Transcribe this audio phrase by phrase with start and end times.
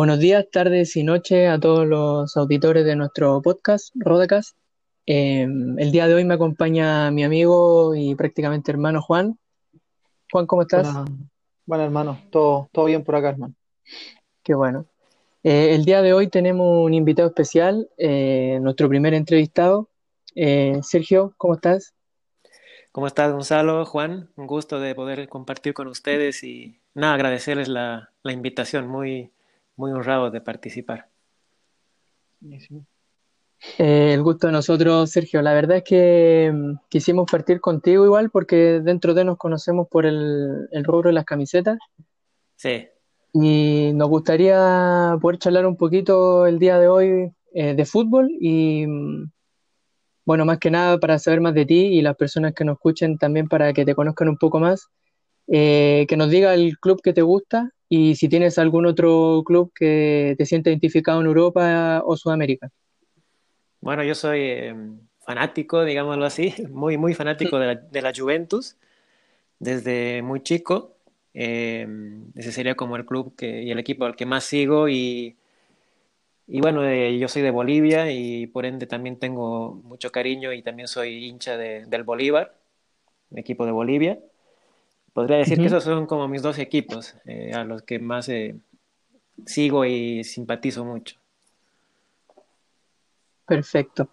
[0.00, 4.56] Buenos días, tardes y noches a todos los auditores de nuestro podcast, Rodacast.
[5.04, 9.38] Eh, el día de hoy me acompaña mi amigo y prácticamente hermano Juan.
[10.32, 10.88] Juan, ¿cómo estás?
[11.66, 13.52] Bueno, hermano, todo, todo bien por acá, hermano.
[14.42, 14.86] Qué bueno.
[15.42, 19.90] Eh, el día de hoy tenemos un invitado especial, eh, nuestro primer entrevistado.
[20.80, 21.92] Sergio, ¿cómo estás?
[22.90, 23.84] ¿Cómo estás, Gonzalo?
[23.84, 29.30] Juan, un gusto de poder compartir con ustedes y nada, agradecerles la, la invitación, muy,
[29.80, 31.08] muy honrado de participar.
[33.78, 35.42] Eh, el gusto de nosotros, Sergio.
[35.42, 40.06] La verdad es que mm, quisimos partir contigo igual porque dentro de nos conocemos por
[40.06, 41.78] el, el rubro de las camisetas.
[42.56, 42.88] Sí.
[43.32, 48.86] Y nos gustaría poder charlar un poquito el día de hoy eh, de fútbol y
[48.86, 49.30] mm,
[50.24, 53.18] bueno, más que nada para saber más de ti y las personas que nos escuchen
[53.18, 54.88] también para que te conozcan un poco más,
[55.48, 59.72] eh, que nos diga el club que te gusta y si tienes algún otro club
[59.74, 62.70] que te siente identificado en Europa o Sudamérica.
[63.82, 64.74] Bueno, yo soy eh,
[65.26, 68.76] fanático, digámoslo así, muy, muy fanático de la, de la Juventus
[69.58, 70.96] desde muy chico.
[71.34, 71.86] Eh,
[72.34, 75.36] ese sería como el club que, y el equipo al que más sigo y
[76.52, 80.62] y bueno, eh, yo soy de Bolivia y por ende también tengo mucho cariño y
[80.62, 82.56] también soy hincha de, del Bolívar,
[83.36, 84.20] equipo de Bolivia.
[85.12, 88.56] Podría decir que esos son como mis dos equipos eh, a los que más eh,
[89.44, 91.16] sigo y simpatizo mucho.
[93.46, 94.08] Perfecto.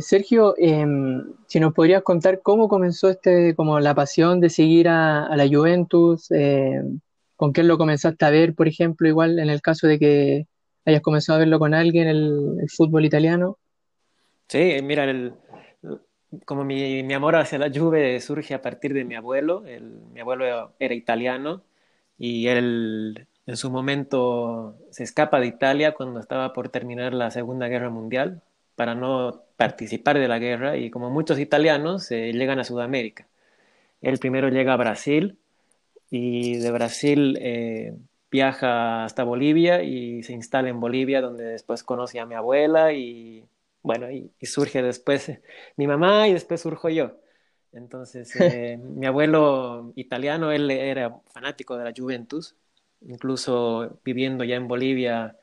[0.00, 5.24] Sergio, em, si nos podrías contar cómo comenzó este, como la pasión de seguir a,
[5.26, 6.98] a la Juventus, em,
[7.42, 10.46] con quién lo comenzaste a ver, por ejemplo, igual en el caso de que
[10.84, 13.58] hayas comenzado a verlo con alguien, el, fútbol italiano.
[14.48, 15.34] Sí, mira, el,
[16.44, 19.64] como mi, amor hacia la Juve surge a partir de mi abuelo.
[20.12, 21.62] mi abuelo era italiano
[22.18, 27.68] y él en su momento se escapa de Italia cuando estaba por terminar la Segunda
[27.68, 28.42] Guerra Mundial
[28.76, 33.26] para no participar de la guerra y como muchos italianos eh, llegan a Sudamérica.
[34.00, 35.38] Él primero llega a Brasil
[36.10, 37.94] y de Brasil eh,
[38.30, 43.44] viaja hasta Bolivia y se instala en Bolivia, donde después conoce a mi abuela y
[43.82, 45.30] bueno, y, surge después
[45.76, 47.18] mi mamá y después surjo yo.
[47.72, 52.56] Entonces, eh, mi abuelo italiano, él era fanático de la Juventus,
[53.00, 55.36] incluso viviendo ya en Bolivia,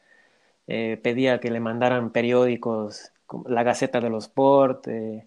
[0.68, 5.26] eh, pedía que le mandaran periódicos, como la Gaceta de los Sport, eh,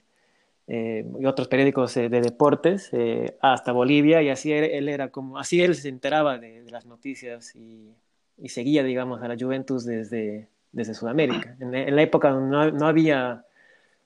[0.68, 5.38] eh, y otros periódicos eh, de deportes eh, hasta Bolivia y así él, era como,
[5.38, 7.94] así él se enteraba de, las noticias y,
[8.38, 11.56] y, seguía, digamos, a la Juventus desde, desde Sudamérica.
[11.60, 13.44] En, la época no, no, había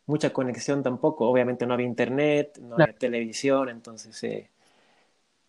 [0.06, 4.50] mucha conexión tampoco, obviamente no había internet, no había televisión, entonces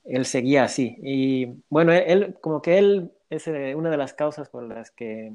[0.06, 0.97] él seguía así.
[1.01, 5.33] Y bueno, él, como que él es una de las causas por las que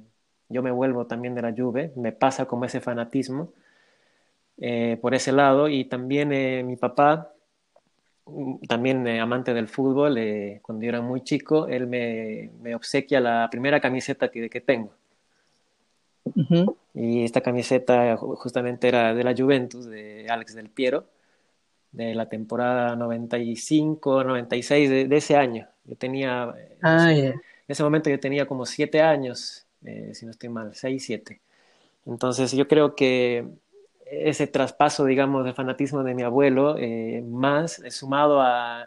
[0.49, 3.53] yo me vuelvo también de la Juve, me pasa como ese fanatismo
[4.59, 5.69] eh, por ese lado.
[5.69, 7.33] Y también eh, mi papá,
[8.27, 10.19] mm, también eh, amante del fútbol,
[10.63, 14.95] cuando yo era muy chico, él me, me obsequia la primera camiseta que, que tengo.
[16.95, 21.07] Y esta camiseta justamente era de la Juventus, de Alex del Piero,
[21.91, 25.67] de la temporada 95-96 de, de, ese año.
[25.85, 29.67] Yo tenía, ah, en ese momento yo tenía como siete años,
[30.13, 31.41] si no estoy mal, seis, siete.
[32.07, 33.47] Entonces yo creo que
[34.13, 38.87] ese traspaso, digamos, de fanatismo de mi abuelo, eh, más eh, sumado a,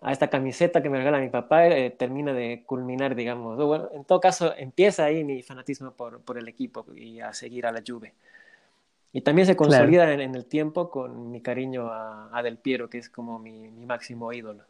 [0.00, 3.56] a, esta camiseta que me regala mi papá, eh, termina de culminar, digamos.
[3.56, 7.66] Bueno, en todo caso, empieza ahí mi fanatismo por, por, el equipo y a seguir
[7.66, 8.14] a la Juve.
[9.12, 10.12] Y también se consolida claro.
[10.12, 13.70] en, en, el tiempo con mi cariño a, a, Del Piero, que es como mi,
[13.70, 14.64] mi, máximo ídolo.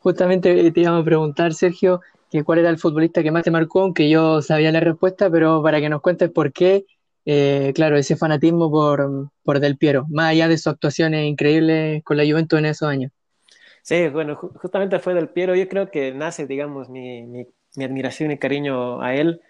[0.00, 2.00] Justamente te iba a preguntar, Sergio,
[2.30, 5.62] que cuál era el futbolista que más te marcó, aunque yo sabía la respuesta, pero
[5.62, 6.84] para que nos cuentes por qué
[7.28, 12.16] eh, claro, ese fanatismo por, por, Del Piero, más allá de sus actuaciones increíbles con
[12.16, 13.10] la Juventus en esos años.
[13.86, 17.46] Sí, bueno, justamente fue Del Piero, yo creo que nace, digamos, mi, mi,
[17.76, 19.42] mi admiración y cariño a él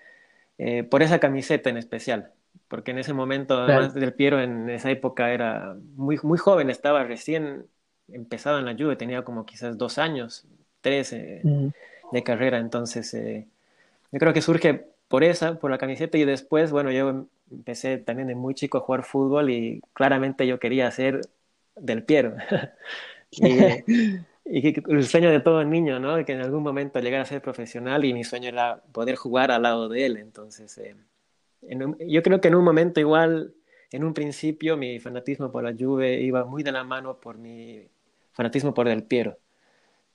[0.58, 2.32] eh, por esa camiseta en especial,
[2.68, 4.00] porque en ese momento, además claro.
[4.00, 7.64] Del Piero en esa época era muy, muy joven, estaba recién
[8.08, 10.44] empezado en la Juve, tenía como quizás dos años,
[10.82, 11.68] tres eh, mm.
[12.12, 13.46] de carrera, entonces eh,
[14.12, 18.28] yo creo que surge por esa, por la camiseta y después, bueno, yo empecé también
[18.28, 21.22] de muy chico a jugar fútbol y claramente yo quería ser
[21.74, 22.34] del Piero.
[23.30, 23.46] y,
[24.44, 26.24] y, el sueño de todo niño, ¿no?
[26.24, 29.62] Que en algún momento llegara a ser profesional y mi sueño era poder jugar al
[29.62, 30.16] lado de él.
[30.16, 30.96] Entonces, eh,
[31.62, 33.54] en un, yo creo que en un momento igual,
[33.90, 37.88] en un principio, mi fanatismo por la Juve iba muy de la mano por mi
[38.32, 39.36] fanatismo por Del Piero.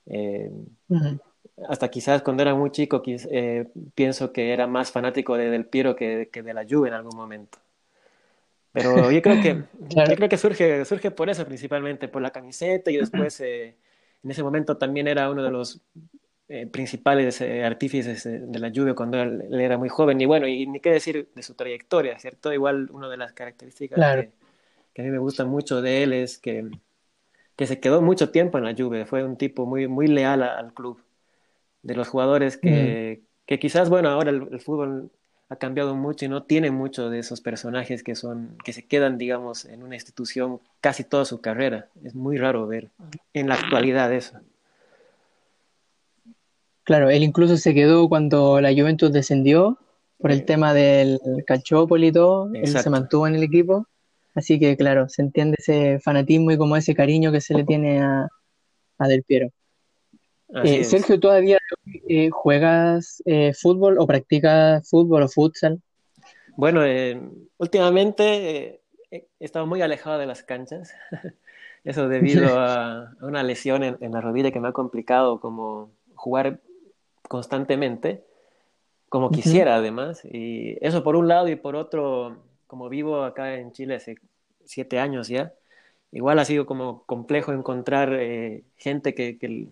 [0.06, 0.50] Eh,
[0.88, 1.20] uh -huh.
[1.68, 5.94] hasta quizás cuando era muy chico, eh, pienso que era más fanático de Del Piero
[5.94, 7.58] que, que, de la Juve en algún momento.
[8.72, 9.62] Pero yo creo que,
[10.08, 13.76] yo creo que surge, surge por eso principalmente, por la camiseta y después eh,
[14.22, 15.82] en ese momento también era uno de los
[16.48, 20.20] eh, principales eh, artífices de la Juve cuando él, era muy joven.
[20.20, 22.52] Y bueno, y ni qué decir de su trayectoria, ¿cierto?
[22.52, 24.30] Igual una de las características que,
[24.94, 26.68] que, a mí me gusta mucho de él es que,
[27.56, 30.72] que se quedó mucho tiempo en la Juve, fue un tipo muy, muy leal al
[30.72, 31.02] club.
[31.82, 35.10] De los jugadores que, que quizás, bueno, ahora el, fútbol
[35.52, 39.18] ha cambiado mucho y no tiene mucho de esos personajes que son que se quedan
[39.18, 41.88] digamos en una institución casi toda su carrera.
[42.02, 42.88] Es muy raro ver
[43.34, 44.40] en la actualidad eso.
[46.84, 49.78] Claro él incluso se quedó cuando la Juventus descendió
[50.16, 53.86] por el tema del Calciopoli y todo él se mantuvo en el equipo.
[54.34, 58.00] Así que claro se entiende ese fanatismo y como ese cariño que se le tiene
[58.00, 58.26] a,
[58.96, 59.50] a Del Piero
[60.64, 61.58] eh, Sergio, ¿todavía
[62.08, 65.80] eh, juegas eh, fútbol o practicas fútbol o futsal?
[66.56, 66.82] Bueno,
[67.56, 70.94] últimamente he estado muy alejado de las canchas.
[71.84, 76.60] Eso debido a, una lesión en, la rodilla que me ha complicado como jugar
[77.28, 78.24] constantemente,
[79.08, 80.22] como quisiera además.
[80.24, 84.16] Y eso por un lado y por otro, como vivo acá en Chile hace
[84.64, 85.54] siete años ya,
[86.12, 88.16] igual ha sido como complejo encontrar
[88.76, 89.68] gente que, que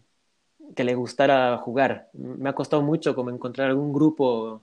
[0.75, 2.09] que le gustara jugar.
[2.13, 4.63] Me ha costado mucho como encontrar algún grupo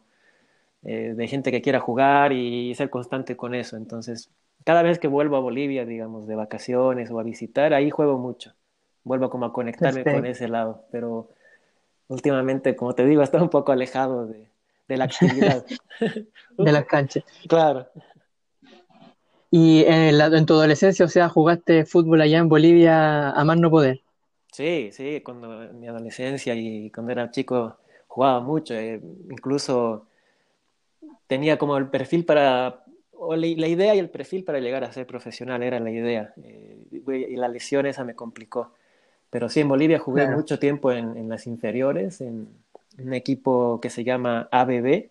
[0.84, 3.78] eh, de gente que quiera jugar y ser constante con eso.
[3.78, 4.30] Entonces,
[4.64, 8.54] cada vez que vuelvo a Bolivia, digamos, de vacaciones o a visitar, ahí juego mucho.
[9.04, 10.84] Vuelvo como a conectarme con ese lado.
[10.92, 11.30] Pero
[12.08, 14.50] últimamente, como te digo, estoy un poco alejado de,
[14.88, 15.66] de la actividad.
[16.58, 17.24] de las canchas.
[17.48, 17.88] Claro.
[19.50, 23.72] Y en, en, tu adolescencia, o sea, jugaste fútbol allá en Bolivia a más no
[23.72, 24.02] poder.
[24.58, 27.78] Sí, sí, cuando en mi adolescencia y cuando era chico
[28.08, 29.00] jugaba mucho, eh,
[29.30, 30.08] incluso
[31.28, 35.06] tenía como el perfil para, o la, idea y el perfil para llegar a ser
[35.06, 38.72] profesional era la idea, eh, y la lesión esa me complicó.
[39.30, 42.50] Pero sí, en Bolivia jugué mucho tiempo en, las inferiores, en,
[42.98, 45.10] un equipo que se llama ABB,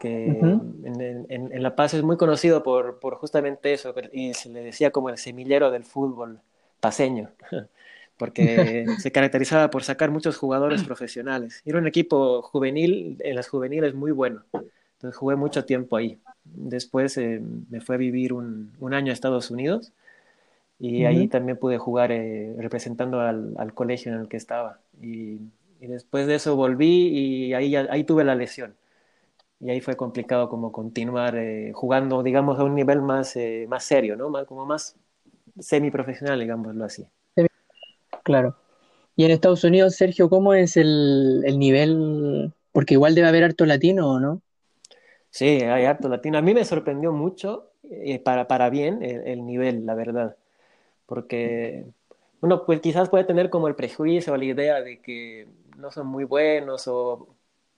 [0.00, 4.62] que en, en, La Paz es muy conocido por, por justamente eso, y se le
[4.62, 6.40] decía como el semillero del fútbol
[6.80, 7.28] paseño.
[8.18, 11.62] porque se caracterizaba por sacar muchos jugadores profesionales.
[11.64, 14.42] Era un equipo juvenil, en las juveniles muy bueno.
[14.52, 16.18] Entonces jugué mucho tiempo ahí.
[16.44, 19.92] Después eh, me fui a vivir un, un, año a Estados Unidos
[20.80, 24.80] y ahí también pude jugar eh, representando al, al, colegio en el que estaba.
[25.00, 25.40] Y,
[25.80, 28.74] y, después de eso volví y ahí, ahí tuve la lesión.
[29.60, 33.36] Y ahí fue complicado como continuar eh, jugando, digamos, a un nivel más,
[33.68, 34.30] más serio, ¿no?
[34.30, 34.96] Más, como más
[35.60, 37.06] semiprofesional, digámoslo así.
[38.28, 38.54] Claro.
[39.16, 42.52] Y en Estados Unidos, Sergio, ¿cómo es el, nivel?
[42.72, 44.42] Porque igual debe haber harto latino, ¿o no?
[45.30, 46.36] Sí, hay harto latino.
[46.36, 50.36] A mí me sorprendió mucho, eh, para, para bien, el, nivel, la verdad.
[51.06, 51.86] Porque
[52.42, 55.48] uno pues quizás puede tener como el prejuicio o la idea de que
[55.78, 57.28] no son muy buenos o,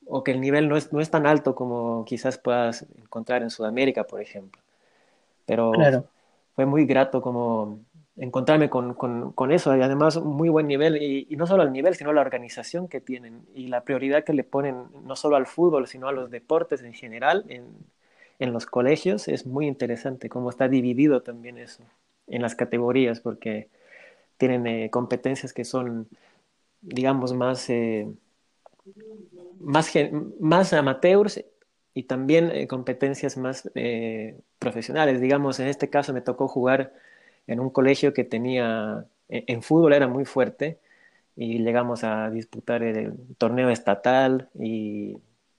[0.07, 3.51] o que el nivel no es, no es tan alto como quizás puedas encontrar en
[3.51, 4.61] Sudamérica, por ejemplo.
[5.47, 5.73] Pero
[6.57, 7.79] fue muy grato como
[8.21, 9.75] encontrarme con, con, eso.
[9.77, 13.43] Y además muy buen nivel y, no solo el nivel sino la organización que tienen
[13.55, 16.93] y la prioridad que le ponen no solo al fútbol sino a los deportes en
[16.93, 17.65] general en,
[18.39, 19.27] en los colegios.
[19.27, 21.83] Es muy interesante cómo está dividido también eso
[22.27, 23.69] en las categorías porque
[24.37, 26.07] tienen eh, competencias que son
[26.83, 28.07] digamos más eh,
[29.61, 29.93] más,
[30.41, 31.43] más amateurs
[31.95, 33.69] y también eh, competencias más
[34.59, 35.21] profesionales.
[35.23, 36.93] Digamos en este caso me tocó jugar
[37.47, 40.79] en un colegio que tenía, en, fútbol era muy fuerte
[41.37, 45.17] y llegamos a disputar el torneo estatal y,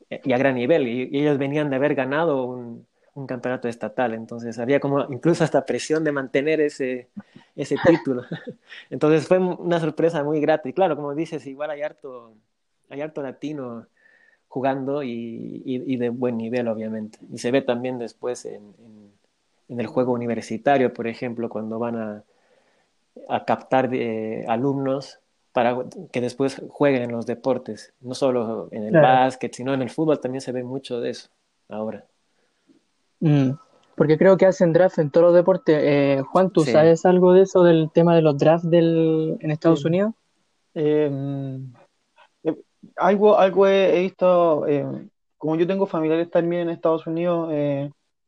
[0.09, 0.87] y a gran nivel.
[0.87, 2.85] Y, ellos venían de haber ganado un,
[3.15, 7.09] un, campeonato estatal, entonces había como incluso hasta presión de mantener ese,
[7.55, 8.23] ese título.
[8.89, 10.69] entonces fue una sorpresa muy grata.
[10.69, 12.33] Y claro, como dices, igual hay harto,
[12.89, 13.87] hay harto latino
[14.47, 17.19] jugando y, y, de buen nivel, obviamente.
[17.31, 19.11] Y se ve también después en en
[19.79, 22.23] el juego universitario, por ejemplo, cuando van a,
[23.29, 25.19] a captar eh, alumnos
[25.53, 25.77] para
[26.11, 30.19] que después jueguen en los deportes, no solo en el básquet, sino en el fútbol
[30.19, 31.29] también se ve mucho de eso
[31.67, 32.05] ahora.
[33.19, 33.51] Mm,
[33.95, 35.77] porque creo que hacen draft en todos los deportes.
[35.81, 39.83] Eh, Juan, ¿tú sabes algo de eso, del tema de los drafts del, en Estados
[39.83, 40.13] Unidos?
[40.73, 41.73] Em,
[42.43, 42.55] eh,
[42.95, 44.65] algo, algo he, visto,
[45.37, 47.51] como yo tengo familiares también en Estados Unidos,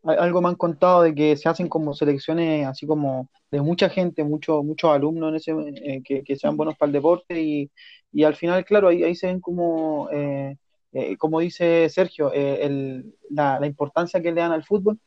[0.04, 4.24] algo me han contado de que se hacen como selecciones así como de mucha gente,
[4.24, 5.52] muchos muchos alumnos en ese,
[5.86, 7.72] eh, que, que, sean buenos para el deporte y,
[8.12, 10.58] y al final, claro, ahí, ahí se ven como, eh,
[10.92, 15.00] eh, como dice Sergio, el, la, la, importancia que le dan al fútbol,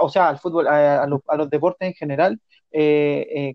[0.00, 2.40] o sea, al fútbol, a, a, los, a, los, deportes en general,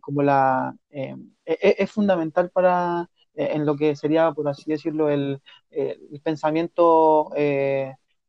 [0.01, 5.39] como la es, es fundamental para en lo que sería, por así decirlo, el,
[5.72, 7.32] el pensamiento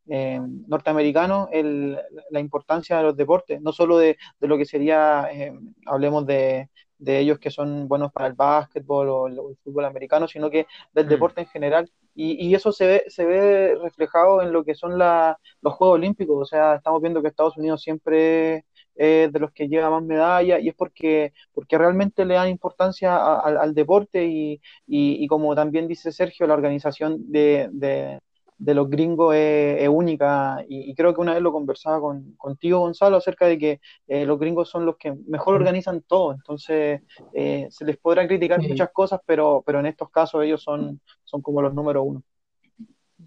[0.08, 1.98] eh, eh, norteamericano el,
[2.30, 5.52] la importancia de los deportes, no solo de, de lo que sería, eh,
[5.86, 9.84] hablemos de, de, ellos que son buenos para el básquetbol o el, o el fútbol
[9.84, 11.08] americano, sino que del mm.
[11.08, 11.90] deporte en general.
[12.14, 15.96] Y, y, eso se ve, se ve reflejado en lo que son la, los Juegos
[15.96, 16.36] Olímpicos.
[16.42, 18.64] O sea, estamos viendo que Estados Unidos siempre
[18.96, 23.14] es de los que lleva más medallas y es porque, porque realmente le dan importancia
[23.16, 24.54] a, a, al deporte y,
[24.86, 28.18] y, y, como también dice Sergio, la organización de, de
[28.58, 30.64] de los gringos es, es única.
[30.68, 34.26] Y, y, creo que una vez lo conversaba con, contigo, Gonzalo, acerca de que eh,
[34.26, 38.68] los gringos son los que mejor organizan todo, entonces eh, se les podrá criticar sí.
[38.68, 42.22] muchas cosas, pero, pero en estos casos ellos son, son como los número uno.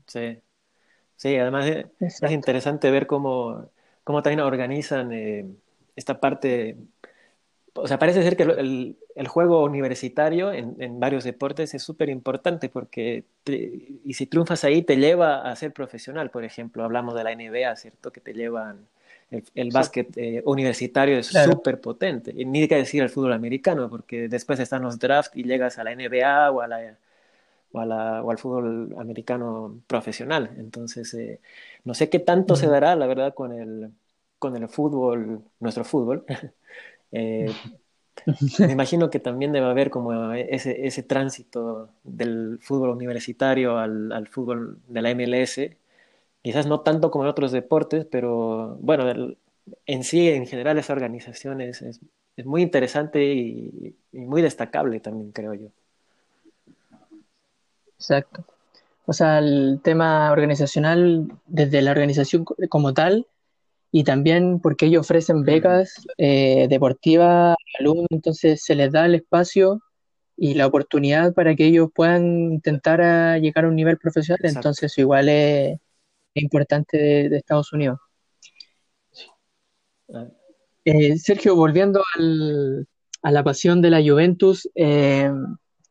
[0.06, 0.40] Sí,
[1.16, 3.70] sí, además es, es interesante ver cómo,
[4.04, 5.46] cómo también organizan eh,
[5.96, 6.78] esta parte.
[7.74, 12.10] O sea, parece ser que el, el juego universitario en, en, varios deportes es súper
[12.10, 17.16] importante porque, te, y si triunfas ahí, te lleva a ser profesional, por ejemplo, hablamos
[17.16, 18.12] de la NBA, ¿cierto?
[18.12, 18.88] Que te llevan,
[19.30, 21.82] el, el básquet eh, universitario es súper claro.
[21.82, 25.78] potente, y ni que decir el fútbol americano, porque después están los drafts y llegas
[25.78, 26.98] a la NBA o, a la,
[27.72, 31.40] o, a la, o al fútbol americano profesional, entonces, eh,
[31.84, 33.92] no sé qué tanto se dará, la verdad, con el,
[34.40, 36.26] con el fútbol, nuestro fútbol.
[37.14, 37.52] Eh,
[38.60, 44.28] me imagino que también debe haber como ese, ese tránsito del fútbol universitario al, al,
[44.28, 45.60] fútbol de la MLS,
[46.42, 49.38] quizás no tanto como en otros deportes, pero bueno, el,
[49.86, 52.00] en sí, en general, esa organización es, es,
[52.38, 55.68] es muy interesante y, y, muy destacable también, creo yo.
[57.98, 58.46] Exacto.
[59.06, 63.28] O sea, el tema organizacional, desde la organización como tal,
[63.92, 69.16] y también porque ellos ofrecen becas eh, deportivas a alumnos, entonces se les da el
[69.16, 69.82] espacio
[70.38, 74.60] y la oportunidad para que ellos puedan intentar a llegar a un nivel profesional, Exacto.
[74.60, 75.78] entonces igual es,
[76.34, 78.00] es importante de, de, Estados Unidos.
[80.86, 82.88] Eh, Sergio, volviendo al,
[83.22, 85.30] a la pasión de la Juventus, eh,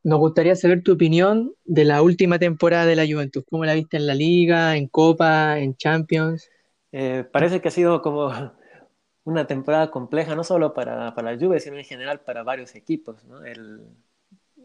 [0.03, 3.45] nos gustaría saber tu opinión de la última temporada de la Juventus.
[3.49, 6.49] ¿Cómo la viste en la liga, en Copa, en Champions?
[6.93, 8.31] Eh, parece que ha sido como
[9.25, 13.25] una temporada compleja, no solo para, para la Juve, sino en general para varios equipos.
[13.25, 13.45] ¿no?
[13.45, 13.81] El,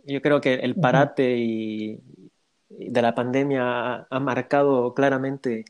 [0.06, 2.00] yo creo que el parate y,
[2.70, 5.66] y de la pandemia ha, ha, marcado claramente,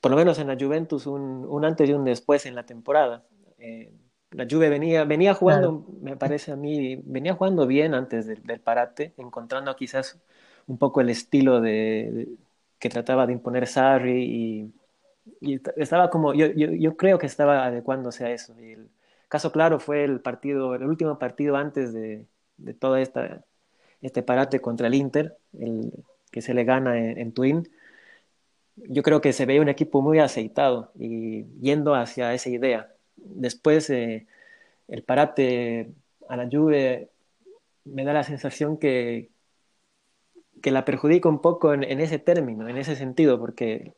[0.00, 3.24] por lo menos en la Juventus, un, un antes y un después en la temporada.
[3.58, 3.92] Eh,
[4.32, 5.98] la Juve venía, venía jugando, claro.
[6.02, 10.20] me parece a mí, venía jugando bien antes del, del, parate, encontrando quizás
[10.66, 12.28] un poco el estilo de, de,
[12.78, 14.72] que trataba de imponer Sarri y
[15.40, 18.54] y estaba como, yo, yo, creo que estaba adecuándose a eso.
[18.60, 18.90] Y el
[19.28, 23.44] caso claro fue el partido, el último partido antes de, de todo esta,
[24.02, 25.92] este parate contra el Inter, el
[26.30, 27.68] que se le gana en, en Twin.
[28.76, 32.92] Yo creo que se veía un equipo muy aceitado y yendo hacia esa idea.
[33.16, 34.26] Después, eh,
[34.88, 35.92] el parate
[36.28, 37.10] a la Juve
[37.84, 39.30] me da la sensación que,
[40.62, 43.94] que la perjudica un poco en, en ese término, en ese sentido, porque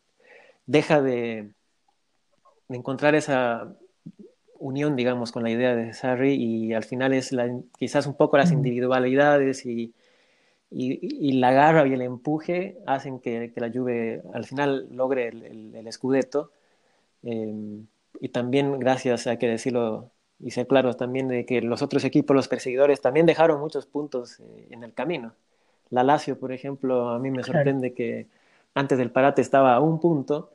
[0.67, 1.53] deja de,
[2.69, 3.75] de, encontrar esa
[4.59, 8.37] unión, digamos, con la idea de Sarri y al final es la, quizás un poco
[8.37, 9.95] las individualidades y,
[10.71, 15.29] y, y, la garra y el empuje hacen que, que, la Juve al final logre
[15.29, 16.51] el, el, el escudeto
[17.23, 17.85] eh,
[18.21, 22.35] y también gracias, hay que decirlo y ser claros también de que los otros equipos,
[22.35, 25.35] los perseguidores, también dejaron muchos puntos eh, en el camino.
[25.91, 28.27] La Lazio, por ejemplo, a mí me sorprende que
[28.75, 30.53] antes del parate estaba a un punto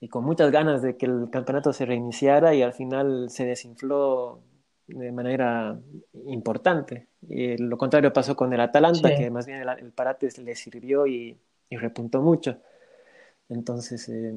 [0.00, 4.40] y con muchas ganas de que el campeonato se reiniciara y al final se desinfló
[4.86, 5.78] de manera
[6.26, 7.08] importante.
[7.28, 9.14] Y lo contrario pasó con el Atalanta, sí.
[9.16, 11.38] que más bien el, el, parate le sirvió y,
[11.68, 12.56] y repuntó mucho.
[13.50, 14.32] Entonces, eh,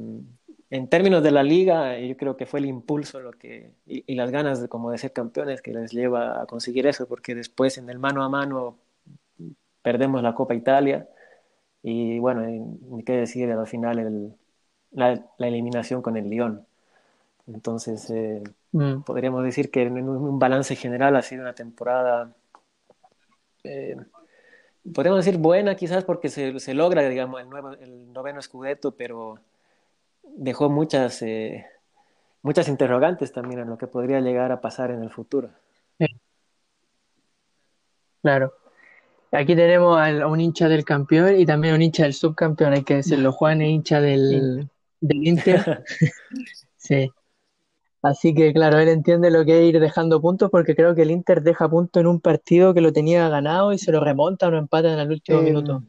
[0.70, 4.16] en términos de la liga, yo creo que fue el impulso lo que, y, y,
[4.16, 7.78] las ganas de, como de ser campeones que les lleva a conseguir eso, porque después
[7.78, 8.80] en el mano a mano
[9.82, 11.08] perdemos la Copa Italia
[11.84, 14.34] y bueno, ni qué decir al final el,
[14.92, 16.66] la, la, eliminación con el Lyon.
[17.48, 19.02] Entonces, eh, mm.
[19.02, 22.34] podríamos decir que en un balance general ha sido una temporada,
[23.66, 23.98] eh,
[24.94, 29.40] podríamos decir buena quizás porque se, se logra, digamos, el, nuevo, el noveno Scudetto, pero
[30.24, 31.66] dejó muchas, eh,
[32.44, 35.50] muchas interrogantes también en lo que podría llegar a pasar en el futuro.
[38.22, 38.54] Claro.
[39.34, 42.96] Aquí tenemos a un hincha del campeón y también un hincha del subcampeón, hay que
[42.96, 43.32] decirlo.
[43.32, 44.70] Juan es hincha del,
[45.02, 45.84] del Inter.
[46.78, 47.12] sí.
[48.02, 51.12] Así que claro, él entiende lo que es ir dejando puntos porque creo que el
[51.12, 54.52] Inter deja puntos en un partido que lo tenía ganado y se lo remonta o
[54.52, 55.84] lo empata en el último Eh, minuto.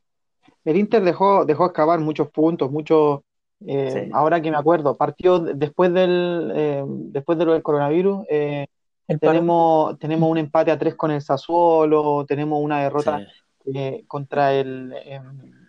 [0.65, 3.21] el Inter dejó, dejó excavar muchos puntos, muchos,
[3.67, 8.25] eh, Sí, ahora que me acuerdo, partió después del, eh, después de lo del coronavirus,
[8.31, 8.67] eh,
[9.07, 13.23] El tenemos, tenemos un empate a tres con el Sassuolo, tenemos una derrota
[13.65, 15.21] sí, eh, contra el, eh,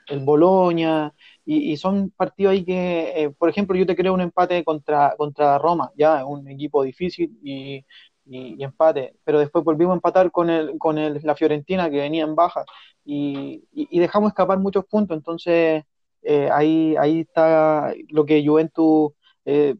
[0.08, 1.13] el Bologna,
[1.46, 5.15] y, y son partidos ahí que, eh, por ejemplo, yo te creo un empate contra,
[5.18, 7.77] contra Roma, ya, un equipo difícil y,
[8.25, 11.98] y- y empate, pero después volvimos a empatar con el, con el, la Fiorentina que
[11.98, 12.63] venía en baja
[13.04, 15.84] y, y- y dejamos escapar muchos puntos, entonces
[16.24, 19.12] eh, ahí, ahí está lo que Juventus
[19.46, 19.75] eh,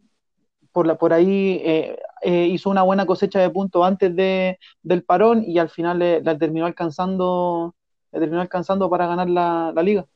[0.76, 5.04] por, la, por ahí eh, eh, hizo una buena cosecha de puntos antes de, del
[5.04, 7.74] parón y al final le, la terminó alcanzando,
[8.12, 10.06] le terminó alcanzando para ganar la, la liga.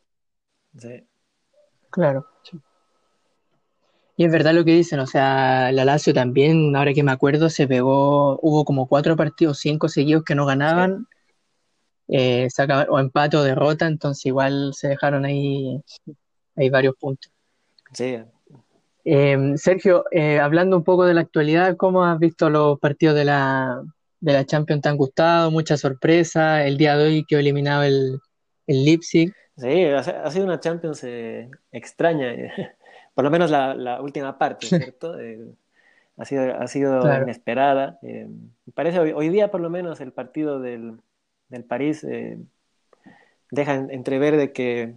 [0.76, 1.02] sí.
[1.88, 2.26] Claro.
[2.42, 2.60] Sí.
[4.18, 7.48] Y es verdad lo que dicen, o sea, la Lazio también, ahora que me acuerdo,
[7.48, 11.06] se pegó, hubo como cuatro partidos, cinco seguidos que no ganaban,
[12.06, 15.80] eh, se o empate o derrota, entonces igual se dejaron ahí,
[16.54, 17.32] ahí varios puntos.
[17.94, 18.18] Sí,
[19.04, 23.24] Eh, Sergio, eh, hablando un poco de la actualidad, ¿cómo has visto los partidos de
[23.24, 23.82] la,
[24.20, 24.82] de la Champions?
[24.82, 25.50] ¿Te han gustado?
[25.50, 26.64] Mucha sorpresa.
[26.66, 28.20] El día de hoy quedó eliminado el,
[28.66, 29.32] el Leipzig.
[29.56, 32.34] Sí, ha, sido una Champions eh, extraña,
[33.14, 35.18] por lo menos la, la última parte, ¿cierto?
[35.20, 35.38] Eh,
[36.16, 37.24] ha sido, ha sido Claro.
[37.24, 37.98] inesperada.
[38.02, 38.26] Eh,
[38.66, 41.00] me parece hoy, hoy día por lo menos el partido del,
[41.48, 42.38] del París eh,
[43.50, 44.94] deja en- entrever de que,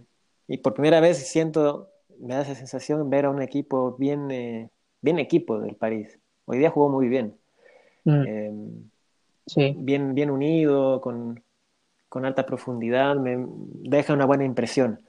[0.48, 1.90] y por primera vez siento,
[2.20, 6.18] me da esa sensación ver a un equipo bien, eh, bien equipo del París.
[6.46, 7.38] Hoy día jugó muy bien.
[8.06, 8.52] Mm, Eh,
[9.46, 11.42] sí, bien, bien unido, con,
[12.08, 15.00] con alta profundidad, me deja una buena impresión.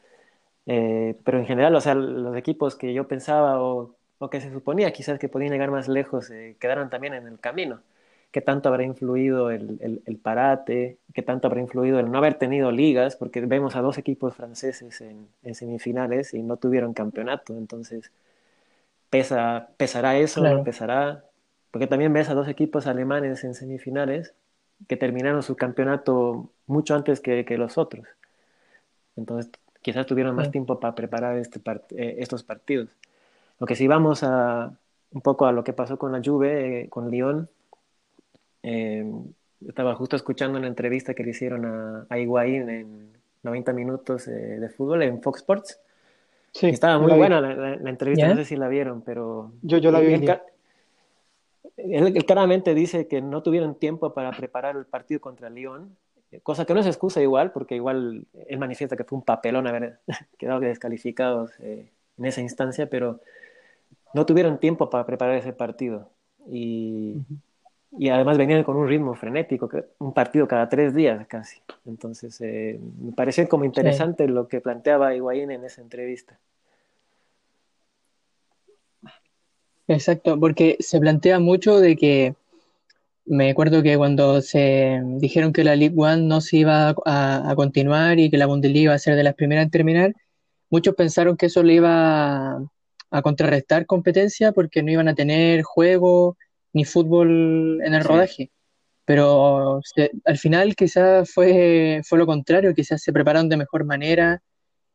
[0.67, 4.51] Eh, pero en general, o sea, los equipos que yo pensaba o, o que se
[4.53, 7.81] suponía quizás que podían llegar más lejos eh, quedaron también en el camino.
[8.35, 10.99] ¿Qué tanto habrá influido el, el, el parate?
[11.15, 13.15] ¿Qué tanto habrá influido el no haber tenido ligas?
[13.15, 17.57] Porque vemos a dos equipos franceses en, en semifinales y no tuvieron campeonato.
[17.57, 18.11] Entonces,
[19.09, 20.47] pesa, ¿pesará eso?
[20.47, 20.57] claro.
[20.57, 21.25] ¿No pesará?
[21.71, 24.33] Porque también ves a dos equipos alemanes en semifinales
[24.87, 28.07] que terminaron su campeonato mucho antes que, que los otros.
[29.15, 30.51] Entonces, quizás tuvieron más Sí.
[30.51, 32.89] tiempo para preparar este part- eh, estos partidos.
[33.59, 34.77] Lo que si vamos a
[35.11, 37.49] un poco a lo que pasó con la Juve, eh, con Lyon,
[38.65, 39.05] eh,
[39.67, 43.09] estaba justo escuchando una entrevista que le hicieron a, a Higuaín en
[43.43, 45.79] 90 minutos eh, de fútbol en Fox Sports.
[46.51, 48.33] Sí, estaba muy la buena la, la- la entrevista, ¿Ya?
[48.33, 50.25] no sé si la vieron, pero Yo, yo la vi él,
[51.77, 55.95] él- él claramente dice que no tuvieron tiempo para preparar el partido contra Lyon,
[56.43, 59.99] cosa que no es excusa igual, porque igual él manifiesta que fue un papelón haber
[60.37, 63.19] quedado descalificados eh, en esa instancia, pero
[64.13, 66.09] no tuvieron tiempo para preparar ese partido.
[66.47, 67.17] Y,
[67.97, 71.61] y además venían con un ritmo frenético, que- un partido cada tres días casi.
[71.85, 76.39] Entonces, eh, me pareció como interesante lo que planteaba Higuaín en esa entrevista.
[79.87, 82.35] Exacto, porque se plantea mucho de que
[83.25, 87.51] me acuerdo que cuando se dijeron que la League One no se iba a, a-
[87.51, 90.13] a continuar y que la Bundesliga iba a ser de las primeras en terminar,
[90.69, 92.63] muchos pensaron que eso le iba a,
[93.11, 96.37] a contrarrestar competencia porque no iban a tener juego
[96.75, 98.07] ni fútbol en el Sí.
[98.09, 98.51] rodaje.
[99.05, 104.41] Pero se- al final quizás fue, fue lo contrario, quizás se prepararon de mejor manera,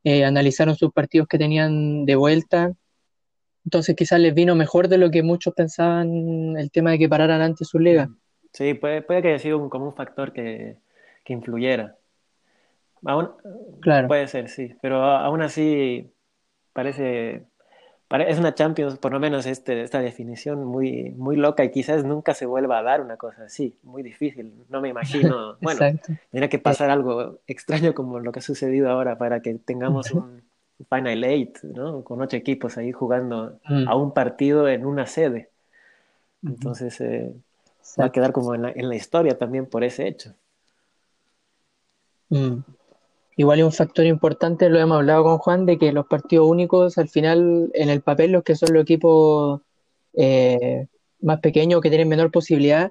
[0.05, 2.73] eh, analizaron sus partidos que tenían de vuelta.
[3.65, 7.43] Entonces quizás les vino mejor de lo que muchos pensaban el tema de que pararan
[7.43, 8.11] antes su liga.
[8.53, 10.77] Sí, puede, puede que haya sido un, como un factor que,
[11.25, 11.97] que influyera.
[13.05, 13.31] Aún,
[13.81, 16.13] Claro, puede ser, sí, pero aún así
[16.73, 17.50] parece, pare-
[18.11, 22.35] es una Champions, por lo menos este, esta definición muy, muy loca y quizás nunca
[22.35, 24.53] se vuelva a dar una cosa así, muy difícil.
[24.69, 25.79] No me imagino, bueno,
[26.31, 30.43] tendría que pasar algo extraño como lo que ha sucedido ahora para que tengamos un
[30.89, 32.03] Final Eight, ¿no?
[32.03, 35.51] Con ocho equipos ahí jugando Mm, a un partido en una sede.
[36.43, 37.33] Entonces eh,
[38.01, 40.35] va a quedar como en la, en la historia también por ese hecho.
[42.31, 42.63] Mm.
[43.37, 46.99] Igual es un factor importante, lo hemos hablado con Juan, de que los partidos únicos
[46.99, 49.61] al final en el papel los que son los equipos
[50.15, 50.87] eh,
[51.21, 52.91] más pequeños que tienen menor posibilidad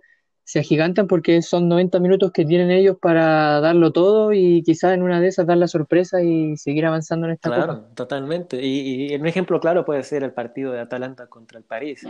[0.50, 5.04] se agigantan porque son 90 minutos que tienen ellos para darlo todo y quizás en
[5.04, 7.64] una de esas dar la sorpresa y seguir avanzando en esta copa.
[7.66, 8.60] Claro, totalmente.
[8.60, 12.04] Y, y un ejemplo claro puede ser el partido de Atalanta contra el París.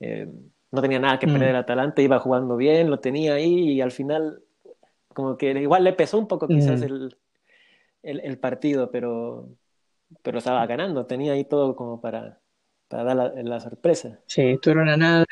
[0.00, 0.28] Eh,
[0.70, 1.58] no tenía nada que perder el mm.
[1.58, 4.40] Atalanta, iba jugando bien, lo tenía ahí y al final
[5.08, 6.84] como que igual le pesó un poco quizás mm.
[6.84, 7.16] el,
[8.02, 9.48] el, partido, pero,
[10.22, 12.40] pero estaba ganando, tenía ahí todo como para,
[12.88, 14.20] para dar la, la sorpresa.
[14.26, 15.24] Sí, esto era una nada.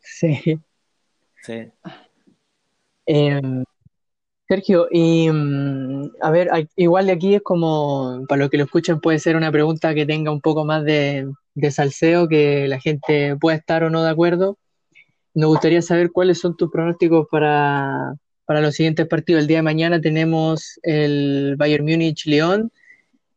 [0.00, 0.60] Sí.
[1.42, 1.70] Sí.
[3.06, 3.64] Em,
[4.48, 9.00] Sergio, y mm, a ver, igual de aquí es como, para los que lo escuchen,
[9.00, 13.36] puede ser una pregunta que tenga un poco más de, de salseo, que la gente
[13.36, 14.58] pueda estar o no de acuerdo.
[15.34, 19.42] Nos gustaría saber cuáles son tus pronósticos para, para los siguientes partidos.
[19.42, 22.72] El día de mañana tenemos el Bayern Múnich-León.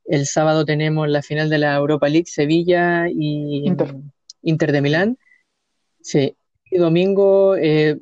[0.05, 3.65] El sábado tenemos la final de la Europa League, Sevilla y
[4.43, 5.17] Inter, de Milán.
[6.01, 6.35] Sí.
[6.71, 7.99] Y domingo, eh,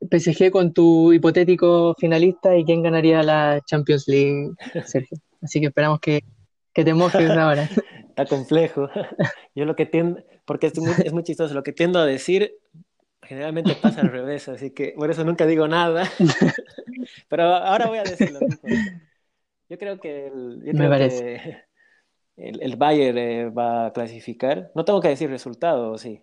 [0.00, 4.50] PSG con tu hipotético finalista y quién ganaría la Champions League,
[4.86, 5.18] Sergio.
[5.42, 6.24] Así que esperamos que,
[6.72, 7.68] que te mojes ahora.
[8.08, 8.88] Está complejo.
[9.54, 12.54] Yo lo que tiendo, porque es muy, es muy chistoso, lo que tiendo a decir
[13.26, 16.08] generalmente pasa al revés, así que por eso nunca digo nada.
[17.28, 18.40] Pero ahora voy a decirlo.
[19.68, 20.62] Yo creo que el,
[22.36, 24.70] el, Bayern eh, va a clasificar.
[24.74, 26.22] No tengo que decir resultado, sí?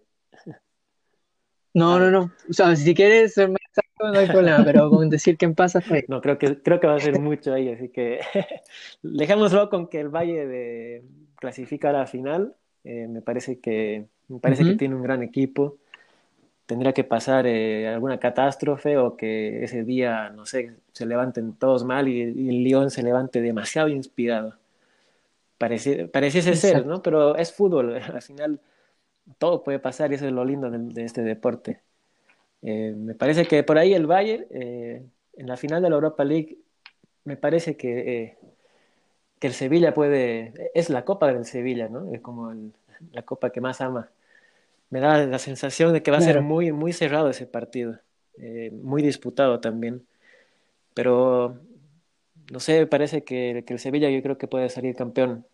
[1.73, 2.31] No, no, no.
[2.49, 5.81] O sea, si quieres ser más exacto, no hay problema, pero con decir quién pasa,
[5.81, 6.05] fue.
[6.07, 8.19] No, creo que, creo que va a ser mucho ahí, así que
[9.01, 11.03] dejémoslo con que el Bayern de,
[11.35, 12.55] clasifica a la final.
[12.85, 15.77] Eh, me parece que me parece que tiene un gran equipo
[16.65, 21.83] tendría que pasar eh, alguna catástrofe o que ese día, no sé, se levanten todos
[21.83, 24.57] mal y, el León se levante demasiado inspirado.
[25.57, 27.01] pareciese ser, ¿no?
[27.01, 28.61] Pero es fútbol, al final
[29.37, 31.81] todo puede pasar y eso es lo lindo de, este deporte.
[32.61, 36.23] Eh, me parece que por ahí el Bayern, eh, en la final de la Europa
[36.23, 36.57] League,
[37.25, 38.37] me parece que,
[39.39, 42.13] que el Sevilla puede, es la copa del Sevilla, ¿no?
[42.13, 42.53] Es como
[43.11, 44.09] la copa que más ama
[44.93, 47.97] me da la sensación de que va a ser muy, muy cerrado ese partido,
[48.37, 50.05] eh, muy disputado también.
[50.93, 51.57] Pero,
[52.51, 55.47] no sé, parece que, que, el Sevilla yo creo que puede salir campeón.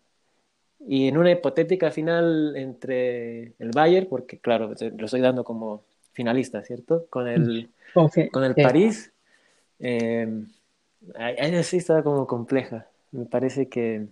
[0.86, 6.62] Y en una hipotética final entre el Bayern, porque claro, lo estoy dando como finalista,
[6.62, 7.06] ¿cierto?
[7.08, 7.70] Con el,
[8.32, 9.10] con el París,
[9.78, 10.44] eh,
[11.14, 12.88] ahí sí está como compleja.
[13.10, 14.06] Me parece que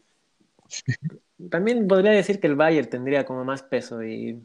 [1.50, 4.42] también podría decir que el Bayern tendría como más peso y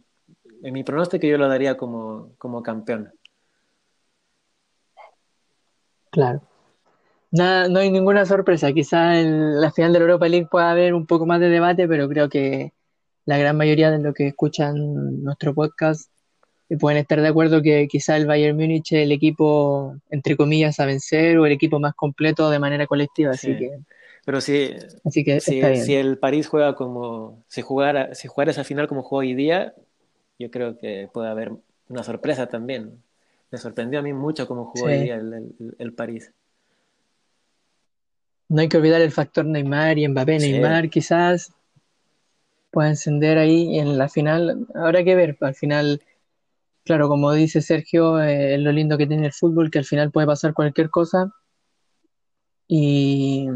[0.63, 3.11] en mi pronóstico yo lo daría como, como campeón.
[6.09, 6.41] Claro.
[7.31, 8.71] Nada, no hay ninguna sorpresa.
[8.71, 11.87] Quizá en la final de la Europa League pueda haber un poco más de debate,
[11.87, 12.71] pero creo que
[13.25, 16.09] la gran mayoría de los que escuchan nuestro podcast
[16.79, 20.85] pueden estar de acuerdo que quizá el Bayern Múnich es el equipo, entre comillas, a
[20.85, 23.31] vencer o el equipo más completo de manera colectiva.
[23.31, 23.71] Así que.
[24.25, 24.73] Pero si,
[25.03, 27.43] así que si, si, el París juega como.
[27.47, 29.73] Si jugara, si jugara esa final como juega hoy día,
[30.43, 31.53] yo creo que puede haber
[31.87, 33.01] una sorpresa también.
[33.49, 36.33] Me sorprendió a mí mucho cómo jugó el, París.
[38.49, 40.39] No hay que olvidar el factor Neymar y Mbappé.
[40.39, 41.53] Neymar quizás
[42.71, 44.67] pueda encender ahí en la final.
[44.75, 45.37] Habrá que ver.
[45.39, 46.01] Al final,
[46.83, 50.11] claro, como dice Sergio, eh, es lo lindo que tiene el fútbol, que al final
[50.11, 51.31] puede pasar cualquier cosa.
[52.67, 53.47] Y,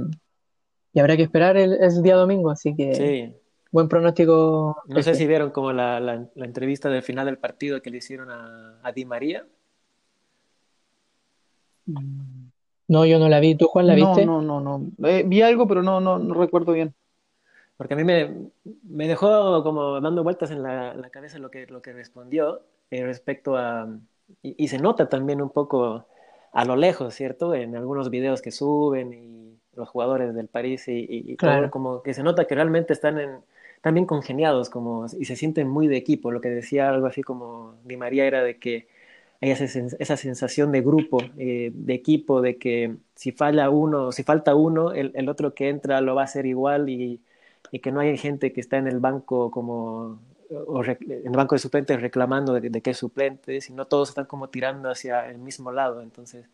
[0.93, 3.47] y habrá que esperar el, el día domingo, así que sí.
[3.71, 4.82] Buen pronóstico.
[4.88, 8.30] No sé si vieron como la, la, entrevista del final del partido que le hicieron
[8.32, 9.45] a, a Di María.
[11.86, 12.47] Mm.
[12.88, 13.56] No, yo no la vi.
[13.56, 14.25] ¿Tú, Juan, la viste?
[14.25, 15.08] No, no, no.
[15.08, 16.93] Eh, vi algo, pero no, no, no, recuerdo bien.
[17.75, 18.34] Porque a mí me,
[18.84, 23.06] me dejó como dando vueltas en la, la cabeza lo que, lo que respondió eh,
[23.06, 23.88] respecto a...
[24.41, 26.06] Y, se nota también un poco
[26.51, 27.53] a lo lejos, ¿cierto?
[27.53, 31.69] En algunos videos que suben y los jugadores del París y, y, claro.
[31.69, 33.39] como que se nota que realmente están en,
[33.82, 36.32] también congeniados como, y se sienten muy de equipo.
[36.32, 38.88] Lo que decía algo así como Di María era de que
[39.42, 44.56] hay esa sensación de grupo, eh, de equipo, de que si falla uno, si falta
[44.56, 47.22] uno, el, el, otro que entra lo va a hacer igual y,
[47.72, 51.56] y, que no hay gente que está en el banco como o en el banco
[51.56, 55.38] de suplentes reclamando de, de, que es suplente, sino todos están como tirando hacia el
[55.40, 56.02] mismo lado.
[56.02, 56.46] Entonces,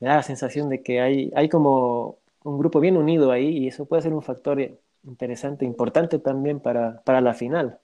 [0.00, 3.68] me da la sensación de que hay, hay como un grupo bien unido ahí y
[3.68, 4.60] eso puede ser un factor
[5.04, 7.78] interesante, importante también para, para la final.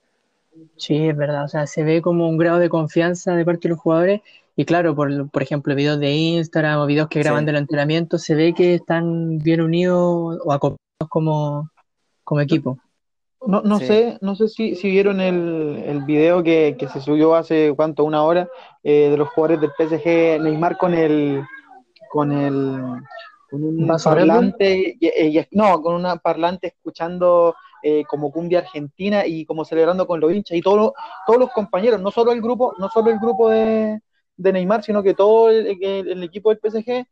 [0.77, 3.71] Sí, es verdad, o sea, se ve como un grado de confianza de parte de
[3.71, 4.23] los jugadores
[4.57, 7.47] y claro, por, por ejemplo, videos de Instagram o videos que graban sí.
[7.47, 10.79] del entrenamiento, se ve que están bien unidos o acoplados
[11.11, 11.71] como,
[12.25, 12.79] como equipo.
[13.47, 13.87] No, no sí.
[13.87, 18.03] sé, no sé si, si vieron el, el video que, que, se subió hace cuánto,
[18.05, 18.49] una hora,
[18.83, 21.45] eh, de los jugadores del PSG Neymar con el
[22.09, 22.81] con el
[23.51, 29.45] con un parlante, y, y, no, con una parlante escuchando eh, como cumbia argentina y
[29.45, 30.93] como celebrando con los hinchas y todos los,
[31.27, 34.01] todos los compañeros, no solo el grupo, no solo el grupo de,
[34.37, 35.69] Neymar, sino que todo el,
[36.25, 37.07] equipo del PSG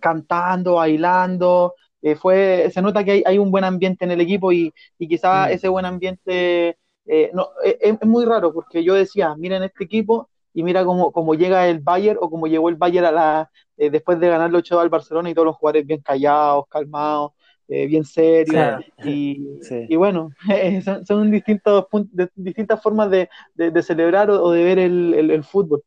[0.00, 4.72] cantando, bailando, eh, fue, se nota que hay, un buen ambiente en el equipo y,
[4.98, 5.52] y quizás mm.
[5.52, 10.28] ese buen ambiente eh, no, es, es, muy raro porque yo decía, miren este equipo
[10.52, 13.90] y mira cómo, cómo llega el Bayern o cómo llegó el Bayern a la, eh,
[13.90, 17.32] después de ganar 8 al Barcelona y todos los jugadores bien callados, calmados,
[17.68, 18.84] eh, bien serios.
[19.04, 20.32] y, bueno,
[21.06, 21.86] son, distintos,
[22.34, 25.82] distintas formas de, de, celebrar o, de ver el, el, fútbol.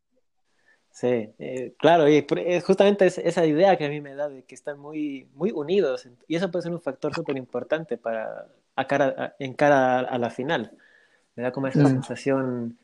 [0.92, 4.56] Sí, eh, claro, y es justamente esa idea que a mí me da de que
[4.56, 9.36] están muy, muy unidos y eso puede ser un factor súper importante para a cara,
[9.40, 10.72] en cara a, la final.
[11.36, 11.88] Me da como esa mm.
[11.88, 12.78] sensación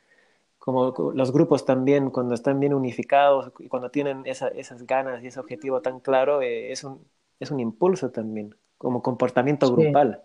[0.70, 5.28] como los grupos también, cuando están bien unificados y cuando tienen esa, esas ganas y
[5.28, 7.04] ese objetivo tan claro, eh, es, un,
[7.40, 10.22] es un impulso también, como comportamiento grupal.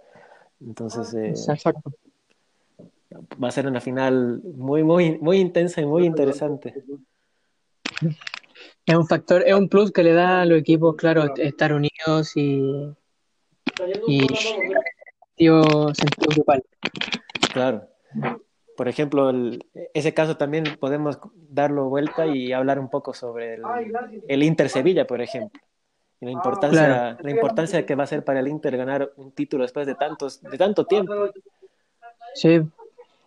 [0.61, 1.93] Entonces, eh, Exacto.
[3.43, 6.75] va a ser una final muy, muy, muy intensa y muy interesante.
[8.85, 12.37] Es un factor, es un plus que le da a los equipos, claro, estar unidos
[12.37, 12.61] y,
[14.09, 14.27] y
[15.39, 16.63] sentido, sentido grupal.
[17.55, 17.89] Claro
[18.77, 19.33] por ejemplo,
[19.93, 23.59] ese caso también podemos darlo vuelta y hablar un poco sobre
[24.29, 25.61] el, Inter Sevilla, por ejemplo.
[26.21, 29.87] la importancia, la importancia que va a ser para el Inter ganar un título después
[29.87, 31.31] de tantos, de tanto tiempo.
[32.35, 32.61] Sí,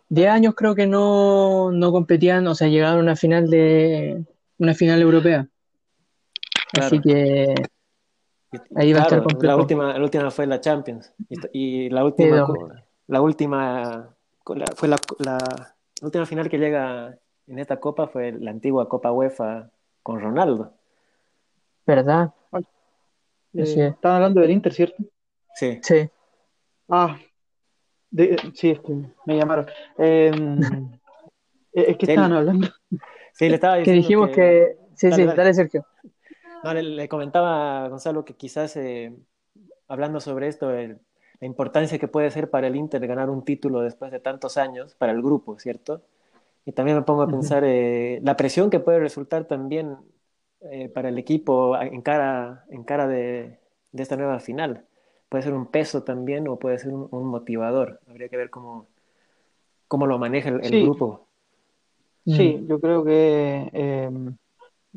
[0.08, 4.24] de años creo que no, no competían, o sea, llegaron a una final de
[4.58, 5.48] una final europea.
[6.78, 7.54] Así que
[8.74, 9.46] ahí va a estar complejo.
[9.46, 11.12] La última, la última fue la Champions
[11.52, 12.46] y, la última,
[13.06, 14.14] la última
[14.74, 19.70] fue la, la, última final que llega en esta copa fue la antigua Copa UEFA
[20.02, 20.72] con Ronaldo.
[21.86, 22.32] ¿Verdad?
[23.54, 25.02] Eh, Estaban hablando del Inter, ¿cierto?
[25.54, 25.78] Sí.
[25.82, 26.08] Sí.
[26.88, 27.18] Ah,
[28.54, 28.94] sí, es que
[29.26, 29.66] me llamaron.
[29.96, 30.60] Em,
[31.72, 32.68] es que estaban hablando.
[33.32, 33.96] Sí, le estaba diciendo.
[33.96, 34.76] Que dijimos que.
[34.94, 35.86] Sí, sí, dale, Sergio.
[36.64, 39.16] No, le, comentaba a Gonzalo que quizás eh,
[39.86, 41.00] hablando sobre esto, el,
[41.40, 44.94] la importancia que puede ser para el Inter ganar un título después de tantos años,
[44.94, 46.02] para el grupo, ¿cierto?
[46.64, 49.96] Y también me pongo a pensar eh, la presión que puede resultar también
[50.60, 53.58] eh, para el equipo en cara, en cara de,
[53.92, 54.84] de, esta nueva final.
[55.28, 58.00] Puede ser un peso también o puede ser un, motivador.
[58.08, 58.86] Habría que ver cómo,
[59.86, 61.26] cómo lo maneja el, grupo.
[62.26, 63.70] Sí, yo creo que...
[63.72, 64.36] Em,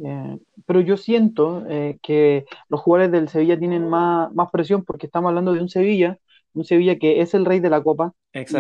[0.04, 1.64] eh, pero yo siento
[2.02, 6.18] que los jugadores del Sevilla tienen más, más presión porque estamos hablando de un Sevilla
[6.54, 8.14] un Sevilla que es el rey de la Copa.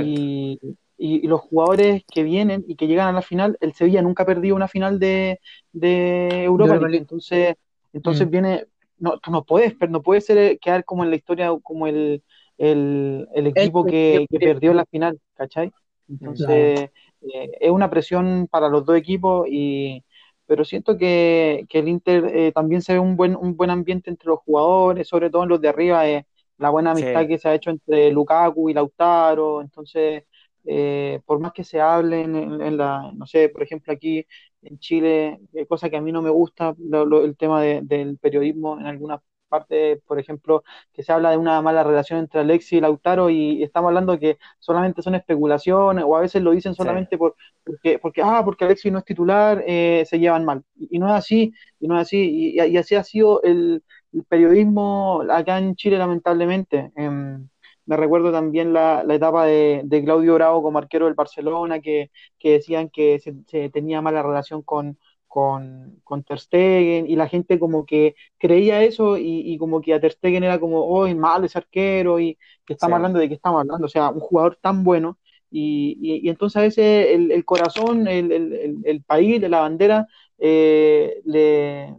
[0.03, 0.59] Y,
[0.97, 4.25] y, los jugadores que vienen y que llegan a la final, el Sevilla nunca ha
[4.25, 5.39] perdido una final de,
[5.71, 7.55] de Europa Entonces,
[7.93, 8.29] entonces mm.
[8.29, 8.65] viene,
[8.97, 11.87] no, tú no puedes, pero no puedes ser, eh, quedar como en la historia como
[11.87, 12.23] el,
[12.57, 15.71] el, el equipo que, que, perdió la final, ¿cachai?
[16.07, 16.89] Entonces,
[17.21, 20.03] eh, es una presión para los dos equipos y
[20.51, 24.09] pero siento que, que el Inter eh, también se ve un buen, un buen ambiente
[24.09, 26.25] entre los jugadores, sobre todo en los de arriba, eh,
[26.61, 30.23] la buena amistad que se ha hecho entre Lukaku y Lautaro, entonces,
[30.63, 34.25] eh, por más que se hablen en, la, no sé, por ejemplo aquí
[34.61, 38.85] en Chile, eh, cosa que a mí no me gusta, el tema del periodismo en
[38.85, 43.29] algunas partes, por ejemplo, que se habla de una mala relación entre Alexis y Lautaro
[43.31, 47.97] y estamos hablando que solamente son especulaciones o a veces lo dicen solamente por, porque,
[47.99, 50.63] porque, ah, porque Alexis no es titular, eh, se llevan mal.
[50.75, 55.23] Y, no es así, y no es así, y así ha sido el, el periodismo
[55.29, 56.91] acá en Chile, lamentablemente.
[56.95, 57.47] Em,
[57.85, 62.09] me recuerdo también la, etapa de, Claudio Bravo como arquero del Barcelona, que,
[62.43, 64.97] decían que se, tenía mala relación con,
[65.27, 69.99] con, con, Ter Stegen, y la gente como que creía eso, y, como que a
[69.99, 73.61] Ter Stegen era como, oh, malo ese arquero, y que estamos hablando de que estamos
[73.61, 75.17] hablando, o sea, un jugador tan bueno,
[75.49, 81.95] y, entonces a veces el, corazón, el, el, el, país, la bandera, eh, le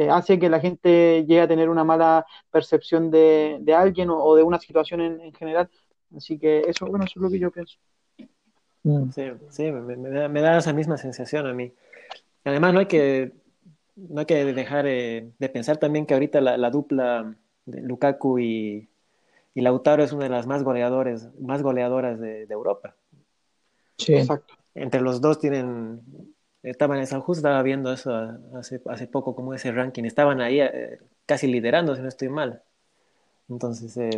[0.00, 4.42] eh, hace que la gente llegue a tener una mala percepción de, alguien o, de
[4.42, 5.68] una situación en, general.
[6.16, 7.76] Así que eso, bueno, eso es lo que yo pienso.
[8.82, 9.10] Mm.
[9.10, 11.70] Sí, sí me, da, esa misma sensación a mí.
[12.44, 13.32] Además, no hay que,
[13.94, 17.36] no hay que dejar eh, de pensar también que ahorita la, dupla
[17.66, 18.88] de Lukaku y,
[19.54, 22.96] y, Lautaro es una de las más goleadores, más goleadoras de, de Europa.
[23.98, 24.54] Sí, exacto.
[24.74, 26.00] Entre los dos tienen
[26.62, 28.12] Estaban en San Justo, estaba viendo eso
[28.54, 30.04] hace, hace poco, como ese ranking.
[30.04, 32.62] Estaban ahí eh, casi liderando, si no estoy mal.
[33.48, 34.10] Entonces, eh,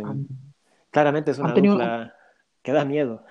[0.91, 2.13] claramente es una dupla
[2.61, 3.23] que da miedo.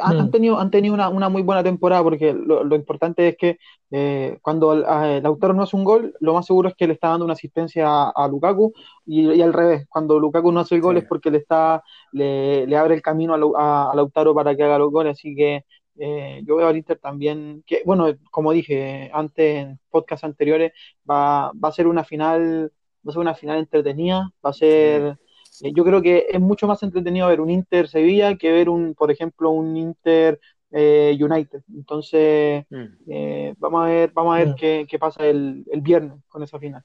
[0.00, 0.30] han, mm.
[0.30, 3.58] tenido, han tenido una, una, muy buena temporada porque lo, lo importante es que
[3.90, 7.08] eh, cuando el, autor no hace un gol, lo más seguro es que le está
[7.08, 8.72] dando una asistencia a, Lukaku
[9.04, 12.76] y, al revés, cuando Lukaku no hace el gol es porque le está le, le
[12.76, 15.64] abre el camino a, a, Lautaro para que haga los goles, así que
[15.98, 20.72] eh, yo veo al Inter también, que bueno, como dije antes en podcasts anteriores,
[21.08, 22.72] va, va a ser una final,
[23.06, 25.18] va a ser una final entretenida, va a ser
[25.62, 28.94] eh, yo creo que es mucho más entretenido ver un Inter Sevilla que ver un,
[28.94, 31.62] por ejemplo, un Inter eh, United.
[31.72, 32.84] Entonces, mm.
[33.08, 34.54] eh, vamos a ver, vamos a ver mm.
[34.56, 36.82] qué, qué, pasa el, el, viernes con esa final.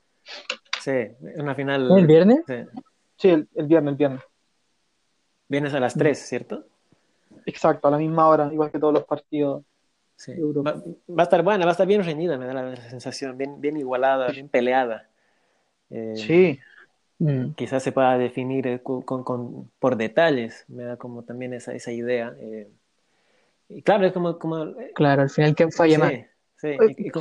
[0.81, 0.91] Sí,
[1.37, 1.89] una final.
[1.97, 2.43] ¿El viernes?
[3.17, 4.21] Sí, el, el, viernes, el viernes.
[5.47, 6.67] Vienes a las 3, ¿cierto?
[7.45, 9.63] Exacto, a la misma hora, igual que todos los partidos.
[10.15, 10.34] Sí.
[10.38, 13.62] Va, va, a estar buena, va a estar bien reñida, me da la, sensación, bien,
[13.62, 15.08] bien igualada, bien peleada.
[16.15, 16.60] sí,
[17.19, 17.52] Mm.
[17.52, 21.91] Quizás se pueda definir eh, con, con, por detalles, me da como también esa, esa
[21.91, 22.34] idea.
[22.39, 22.71] Eh.
[23.67, 24.63] y claro, es como, como...
[24.63, 26.13] Eh, claro, al final, ¿quién falla más?
[26.56, 27.12] Sí, y,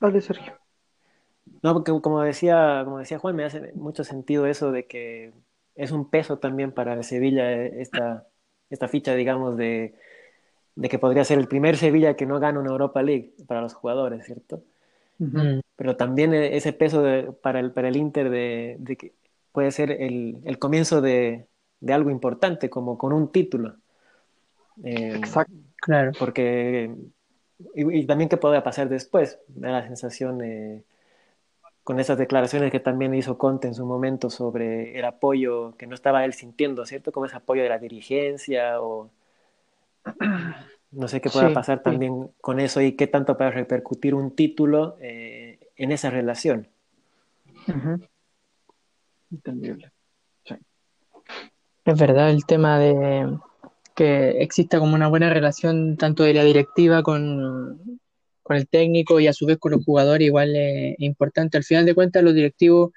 [0.00, 0.58] Dale, Sergio.
[1.62, 5.32] No, porque como decía, como decía Juan, me hace mucho sentido eso de que
[5.74, 8.26] es un peso también para Sevilla esta,
[8.70, 9.94] esta ficha, digamos, de,
[10.74, 13.74] de que podría ser el primer Sevilla que no gana una Europa League para los
[13.74, 14.62] jugadores, ¿cierto?
[15.76, 17.02] pero también e, ese peso
[17.40, 19.14] para, el, para el Inter de, que
[19.52, 21.46] puede ser el, el comienzo de,
[21.80, 23.76] de, algo importante, como con un título.
[24.82, 26.12] Eh, Exacto, claro.
[26.18, 26.92] Porque,
[27.74, 30.82] y, también qué podría pasar después, da la sensación eh,
[31.84, 35.94] con esas declaraciones que también hizo Conte en su momento sobre el apoyo que no
[35.94, 37.12] estaba él sintiendo, ¿cierto?
[37.12, 39.10] Como ese apoyo de la dirigencia o...
[40.90, 44.96] No sé qué pueda pasar también con eso y qué tanto para repercutir un título
[45.00, 46.68] eh, en esa relación.
[49.30, 49.90] Entendible.
[51.84, 53.36] Es verdad el tema de
[53.94, 58.00] que exista como una buena relación tanto de la directiva con,
[58.44, 61.56] con el técnico y a su vez con los jugadores igual es, importante.
[61.58, 62.92] Al final de cuentas los directivos,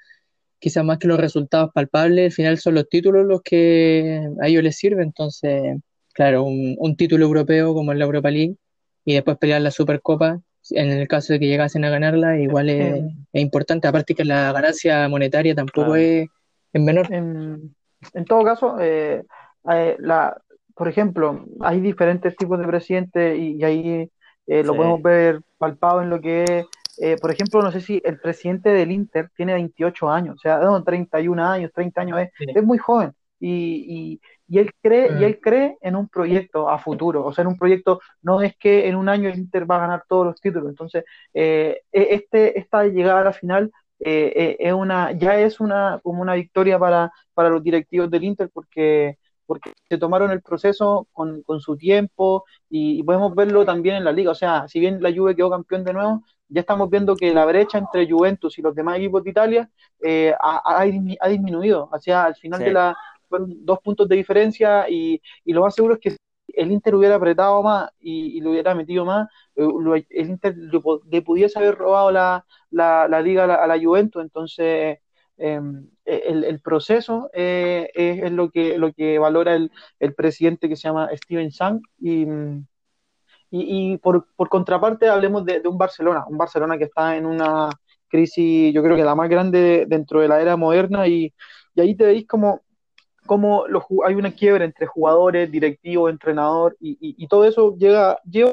[0.60, 4.62] quizás más que los resultados palpables, al final son los títulos los que a ellos
[4.62, 5.04] les sirven.
[5.08, 5.78] Entonces,
[6.14, 8.56] claro, un, un título europeo como es la Europa League
[9.04, 13.02] y después pelear la Supercopa en el caso de que llegasen a ganarla, igual es,
[13.32, 16.28] importante, aparte que la ganancia monetaria tampoco es,
[16.72, 17.12] menor.
[17.12, 19.24] En, todo caso, eh,
[19.70, 20.40] eh, la,
[20.74, 24.10] por ejemplo, hay diferentes tipos de presidentes y, ahí
[24.48, 28.18] eh, lo podemos ver palpado en lo que es, por ejemplo, no sé si el
[28.18, 32.64] presidente del Inter tiene 28 años, o sea, no, 31 años, 30 años, es, es
[32.64, 33.12] muy joven.
[33.40, 35.42] Y, y él cree y él mm.
[35.42, 38.96] cree en un proyecto a futuro, o sea, en un proyecto no es que en
[38.96, 42.84] un año el Inter va a ganar todos los títulos, entonces eh, e, este esta
[42.84, 47.12] llegada a la final eh, eh, es una ya es una como una victoria para,
[47.34, 52.44] para los directivos del Inter porque porque se tomaron el proceso con, con su tiempo
[52.68, 55.84] y, podemos verlo también en la liga, o sea, si bien la Juve quedó campeón
[55.84, 59.30] de nuevo, ya estamos viendo que la brecha entre Juventus y los demás equipos de
[59.30, 59.70] Italia
[60.38, 62.96] ha, ha, disminuido, o sea, al final de la
[63.28, 66.16] fueron dos puntos de diferencia y, y, lo más seguro es que
[66.54, 69.66] el Inter hubiera apretado más y, lo hubiera metido más, eh,
[70.10, 74.98] el Inter le, pudiese haber robado la, la, liga a la, Juventus, entonces
[75.38, 80.76] em, e, el, proceso eh, es, lo que lo que valora el, el presidente que
[80.76, 82.26] se llama Steven Sang y,
[83.50, 87.70] y, por, por, contraparte hablemos de, un Barcelona, un Barcelona que está en una
[88.08, 91.32] crisis yo creo que la más grande dentro de la era moderna y,
[91.74, 92.62] y ahí te veis como
[93.28, 93.64] cómo
[94.04, 98.52] hay una quiebra entre jugadores, directivos, entrenador, y, todo eso llega, lleva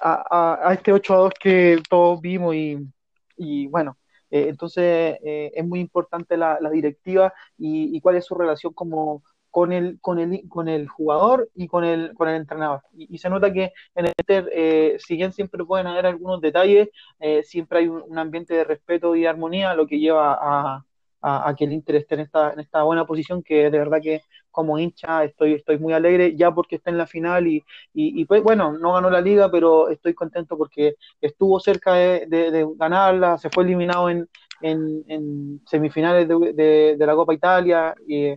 [0.00, 3.96] a, este 8 a 2 que todos vimos y, bueno,
[4.30, 9.72] eh, entonces eh, es muy importante la, directiva y, cuál es su relación como con
[9.72, 12.82] el, con el, con el jugador y con el, con el entrenador.
[12.92, 16.88] Y, se nota que en el Inter, eh, si bien siempre pueden haber algunos detalles,
[17.44, 20.84] siempre hay un, ambiente de respeto y armonía, lo que lleva a,
[21.22, 24.22] a, que el Inter esté en esta, en esta buena posición, que de verdad que
[24.50, 28.42] como hincha estoy, estoy muy alegre ya porque está en la final y, y, pues
[28.42, 33.64] bueno, no ganó la liga, pero estoy contento porque estuvo cerca de, ganarla, se fue
[33.64, 34.28] eliminado en,
[34.62, 38.30] en, semifinales de, de, la Copa Italia y,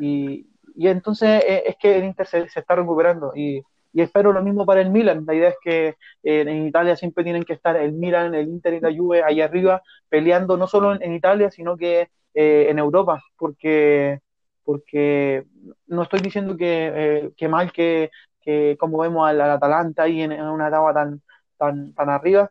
[0.00, 0.46] y,
[0.76, 3.62] y, entonces eh, es que el Inter se, se está recuperando y,
[3.92, 5.24] y espero lo mismo para el Milan.
[5.26, 5.88] La idea es que
[6.22, 9.40] eh, en Italia siempre tienen que estar el Milan, el Inter y la Juve ahí
[9.40, 14.20] arriba peleando no solo en, Italia, sino que eh, en Europa, porque,
[14.64, 15.44] porque
[15.86, 18.10] no estoy diciendo que, eh, mal que,
[18.40, 21.22] que, como vemos al, Atalanta ahí en, una etapa tan,
[21.56, 22.50] tan, tan arriba,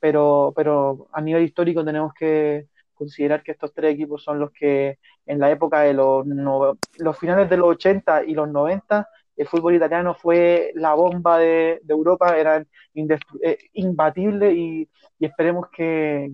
[0.00, 4.98] pero, pero a nivel histórico tenemos que considerar que estos tres equipos son los que
[5.26, 9.08] en la época de los, los finales de los 80 y los 90,
[9.38, 14.88] el fútbol italiano fue la bomba de, Europa, eran eh, imbatibles y,
[15.20, 16.32] esperemos que,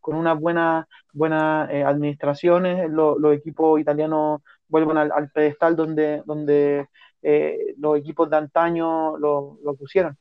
[0.00, 6.86] con unas buenas buenas eh, administraciones los equipos italianos vuelvan al, pedestal donde, donde
[7.22, 10.16] eh, los equipos de antaño lo, pusieron.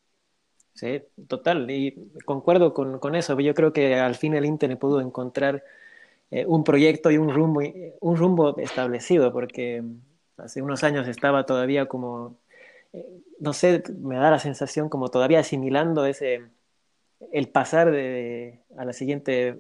[0.74, 3.38] Sí, total, y concuerdo con, con, eso.
[3.40, 5.64] Yo creo que al fin el Inter pudo encontrar
[6.46, 7.62] un proyecto y un rumbo,
[8.02, 9.82] un rumbo establecido, porque
[10.38, 12.38] hace unos años estaba todavía como,
[12.94, 13.06] eh,
[13.40, 16.46] no sé, me da la sensación como todavía asimilando ese,
[17.32, 19.60] el pasar de, a la siguiente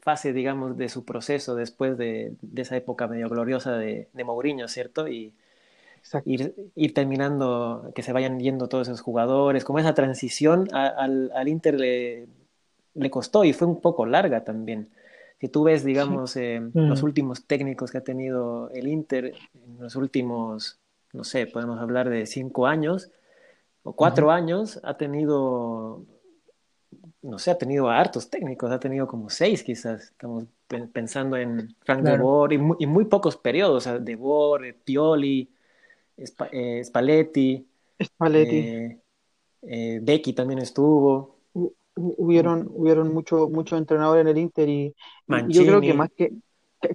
[0.00, 4.68] fase, digamos, de su proceso después de, de esa época medio gloriosa de, de Mourinho,
[4.68, 5.08] ¿cierto?
[5.08, 5.34] Y
[6.24, 11.48] ir, ir, terminando, que se vayan yendo todos esos jugadores, como esa transición al, al,
[11.48, 12.26] Inter le,
[12.94, 14.90] le costó y fue un poco larga también.
[15.42, 17.04] Si tú ves, digamos, eh, los mm.
[17.04, 20.78] últimos técnicos que ha tenido el Inter en los últimos,
[21.12, 23.10] no sé, podemos hablar de cinco años
[23.82, 26.06] o cuatro años, ha tenido,
[27.22, 30.02] no sé, ha tenido hartos técnicos, ha tenido como seis quizás.
[30.12, 30.44] Estamos
[30.92, 35.50] pensando en Frank de Boer y, muy, pocos periodos, o De Boer, Pioli,
[36.52, 37.66] eh, Spalletti.
[38.00, 38.96] Spalletti.
[39.62, 41.41] Eh, Becky también estuvo
[41.96, 44.94] hubieron, hubieron muchos mucho entrenadores en el Inter y,
[45.48, 46.32] yo creo que más que,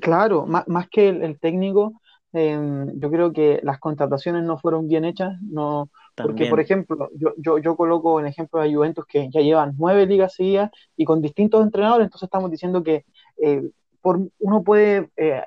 [0.02, 2.02] claro, más, más que el, técnico,
[2.34, 7.34] em, yo creo que las contrataciones no fueron bien hechas, no, porque por ejemplo, yo,
[7.38, 11.22] yo, yo coloco en ejemplo a Juventus que ya llevan nueve ligas seguidas y con
[11.22, 13.06] distintos entrenadores, entonces estamos diciendo que
[13.42, 13.70] eh,
[14.02, 15.44] por, uno puede eh,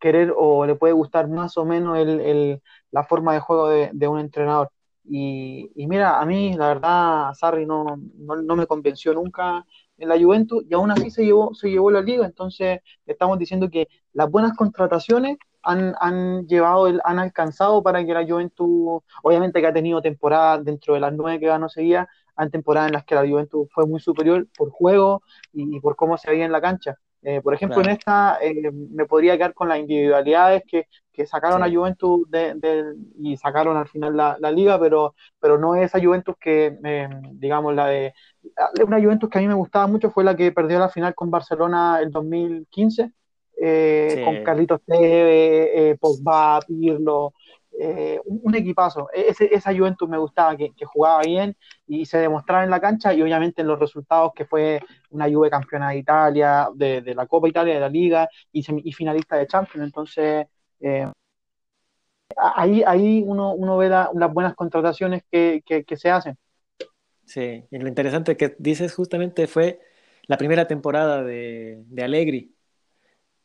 [0.00, 3.90] querer o le puede gustar más o menos el, el, la forma de juego de,
[3.92, 4.70] de un entrenador
[5.06, 9.64] y, mira, a mí la verdad Sarri no, no, me convenció nunca
[9.98, 12.24] en la Juventus y aún así se llevó, se llevó la liga.
[12.26, 18.14] Entonces estamos diciendo que las buenas contrataciones han, han llevado, el, han alcanzado para que
[18.14, 22.50] la Juventus, obviamente que ha tenido temporadas dentro de las nueve que ganó seguía, han
[22.50, 26.30] temporadas en las que la Juventus fue muy superior por juego y por cómo se
[26.30, 26.98] veía en la cancha.
[27.26, 31.62] Eh, por ejemplo, en esta eh, me podría quedar con las individualidades que, que sacaron
[31.62, 32.54] a Juventus de,
[33.18, 37.74] y sacaron al final la, la, liga, pero, pero no esa Juventus que, eh, digamos,
[37.74, 38.12] la de...
[38.86, 41.30] Una Juventus que a mí me gustaba mucho fue la que perdió la final con
[41.30, 43.10] Barcelona el 2015,
[44.22, 47.32] con Carlitos Teve, Pogba, Pirlo,
[47.78, 49.08] eh, un, equipazo.
[49.12, 51.56] E, esa Juventus me gustaba, que, jugaba bien
[51.86, 55.50] y se demostraba en la cancha y obviamente en los resultados que fue una Juve
[55.50, 58.62] campeona de Italia, de, la Copa Italia, de la Liga y,
[58.92, 59.86] finalista de Champions.
[59.86, 60.46] Entonces,
[60.80, 61.10] eh,
[62.36, 66.36] ahí, ahí uno, uno ve las buenas contrataciones que, que, se hacen.
[67.24, 69.80] Sí, y lo interesante que dices justamente fue
[70.26, 72.53] la primera temporada de, de Allegri,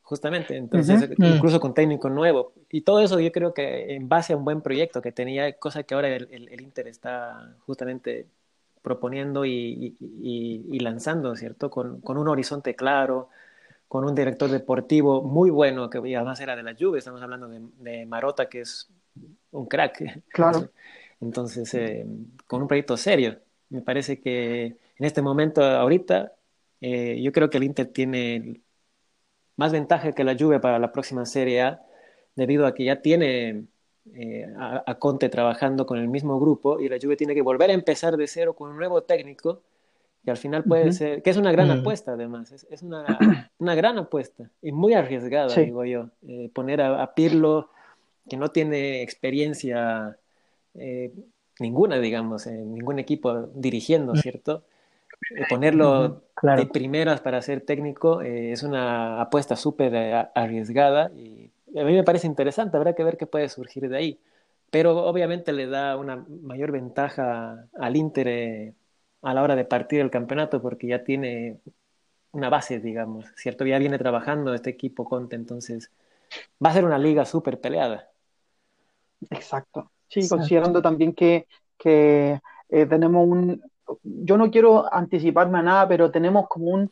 [0.10, 1.24] justamente, entonces, mm.
[1.24, 2.54] incluso con técnico nuevo.
[2.72, 5.84] Y todo eso yo creo que en base a un buen proyecto que tenía, cosa
[5.84, 8.26] que ahora el, el, Inter está justamente
[8.82, 11.70] proponiendo y, y, lanzando, ¿cierto?
[11.70, 13.30] Con, con, un horizonte claro,
[13.88, 17.62] con un director deportivo muy bueno, que además era de la Juve, estamos hablando de,
[17.78, 18.90] de Marota, que es
[19.52, 20.24] un crack.
[20.30, 20.72] Claro.
[21.22, 22.08] Entonces, eh,
[22.48, 23.38] con un proyecto serio.
[23.70, 26.34] Me parece que en este momento, ahorita,
[26.82, 28.62] eh, yo creo que el Inter tiene
[29.60, 31.82] más ventaja que la Juve para la próxima Serie A,
[32.34, 33.66] debido a que ya tiene
[34.14, 37.74] eh, a, Conte trabajando con el mismo grupo y la Juve tiene que volver a
[37.74, 39.62] empezar de cero con un nuevo técnico
[40.26, 41.82] y al final puede ser, que es una gran mm.
[41.82, 43.20] apuesta además, es, una,
[43.60, 47.70] una, gran apuesta y muy arriesgada, digo yo, eh, poner a, Pirlo,
[48.30, 50.18] que no tiene experiencia
[50.76, 51.12] eh,
[51.60, 54.18] ninguna, digamos, en ningún equipo dirigiendo, mm.
[54.20, 54.64] ¿cierto?
[55.50, 61.84] Ponerlo de primeras para ser técnico eh, es una apuesta súper eh, arriesgada y a
[61.84, 64.20] mí me parece interesante, habrá que ver qué puede surgir de ahí.
[64.72, 68.74] Pero obviamente le da una mayor ventaja al Inter eh,
[69.22, 71.60] a la hora de partir el campeonato porque ya tiene
[72.32, 73.66] una base, digamos, ¿cierto?
[73.66, 75.92] Ya viene trabajando este equipo Conte, entonces
[76.64, 78.10] va a ser una liga súper peleada.
[79.30, 79.92] Exacto.
[80.08, 81.48] Sí, considerando también que,
[81.78, 82.40] que
[82.70, 83.62] tenemos un,
[84.04, 86.92] yo no quiero anticiparme a nada, pero tenemos como un,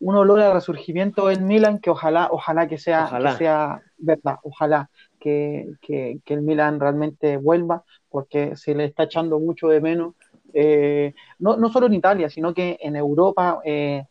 [0.00, 5.66] un olor a resurgimiento en Milan que ojalá, ojalá que sea, sea verdad, ojalá que,
[5.80, 10.14] que, el Milan realmente vuelva, porque se le está echando mucho de menos,
[10.54, 14.04] eh, no, no, solo en Italia, sino que en Europa, eh,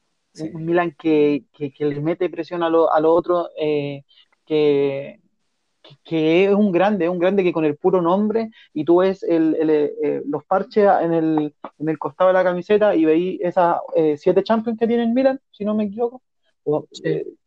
[0.54, 4.04] un Milan que, que, le mete presión a lo, a lo otro, eh,
[4.46, 5.20] que,
[6.04, 9.56] que es un grande, un grande que con el puro nombre, y tú ves el,
[9.60, 14.80] eh, los parches en el, costado de la camiseta y veis esas eh, siete Champions
[14.80, 16.22] que tiene el Milan, si no me equivoco,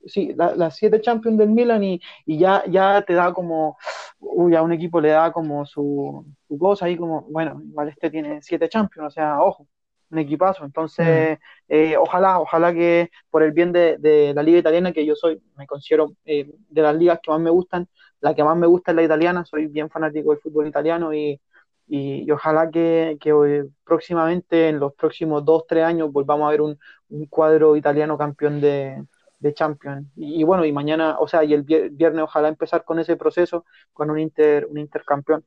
[0.07, 3.77] sí, las siete Champions del Milan y, ya, ya te da como,
[4.19, 8.11] uy, a un equipo le da como su, su cosa ahí como, bueno, igual este
[8.11, 9.67] tiene siete Champions, o sea, ojo,
[10.11, 10.65] un equipazo.
[10.65, 11.43] Entonces, mm.
[11.69, 15.67] eh, ojalá, ojalá que por el bien de, la liga italiana, que yo soy, me
[15.67, 17.89] considero eh, de las ligas que más me gustan,
[18.21, 21.41] la que más me gusta es la italiana, soy bien fanático del fútbol italiano y,
[21.87, 26.79] y, ojalá que, que, próximamente, en los próximos dos, tres años, volvamos a ver un,
[27.09, 29.05] un cuadro italiano campeón de,
[29.41, 30.07] de Champions.
[30.17, 34.11] Y, bueno, y mañana, o sea, y el viernes ojalá empezar con ese proceso, con
[34.11, 35.45] un Inter, un Intercampeón.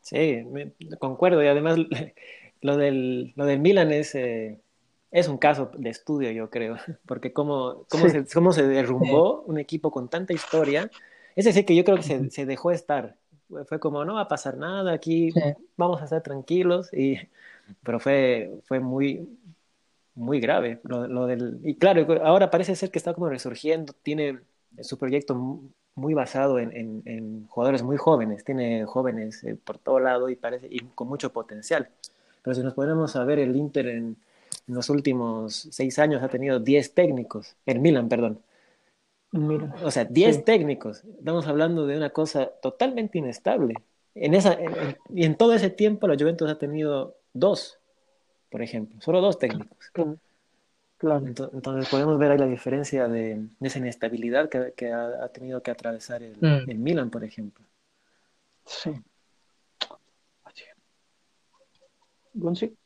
[0.00, 0.44] Sí,
[0.98, 1.76] concuerdo, y además
[2.60, 4.60] lo del, lo del Milan es, eh,
[5.10, 6.76] es un caso de estudio, yo creo,
[7.06, 10.90] porque cómo, cómo, se, cómo se derrumbó un equipo con tanta historia,
[11.36, 13.16] es decir, que yo creo que se, se dejó estar,
[13.66, 15.30] fue como, no va a pasar nada, aquí
[15.76, 17.18] vamos a estar tranquilos, y,
[17.82, 19.28] pero fue, fue muy,
[20.14, 20.80] muy grave.
[20.84, 24.40] Lo, lo, del, y claro, ahora parece ser que está como resurgiendo, tiene
[24.80, 25.60] su proyecto
[25.94, 30.36] muy basado en, en, en jugadores muy jóvenes, tiene jóvenes eh, por todo lado y,
[30.36, 31.88] parece, y con mucho potencial.
[32.42, 34.16] Pero si nos ponemos a ver, el Inter en,
[34.68, 38.40] en los últimos seis años ha tenido 10 técnicos, el Milan, perdón.
[39.32, 41.04] O sea, 10 técnicos.
[41.18, 43.74] Estamos hablando de una cosa totalmente inestable.
[44.14, 44.58] En esa,
[45.08, 47.82] y en todo ese tiempo la Juventus ha tenido dos
[48.52, 49.00] por ejemplo.
[49.00, 49.90] Solo dos técnicos.
[50.98, 51.26] Claro.
[51.26, 56.36] Entonces, podemos ver ahí la diferencia de, esa inestabilidad que, ha, tenido que atravesar el,
[56.38, 56.80] mm.
[56.80, 57.64] Milan, por ejemplo.
[58.64, 58.92] Sí.
[62.34, 62.76] Gonzi.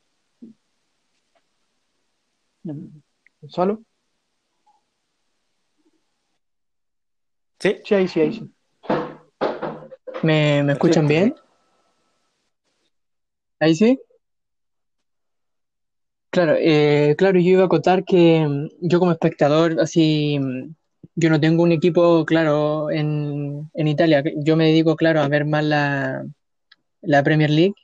[3.48, 3.82] ¿Solo?
[7.66, 7.76] Sí.
[7.84, 8.50] Sí, ahí sí, ahí sí.
[10.22, 11.34] ¿Me, me escuchan bien?
[13.58, 13.98] ¿Ahí sí?
[16.30, 20.74] Claro, eh, claro, yo iba a acotar que mm, yo como espectador, así, mm,
[21.16, 24.22] yo no tengo un equipo, claro, en, en Italia.
[24.36, 26.24] Yo me dedico, claro, a ver más la,
[27.02, 27.74] la Premier League,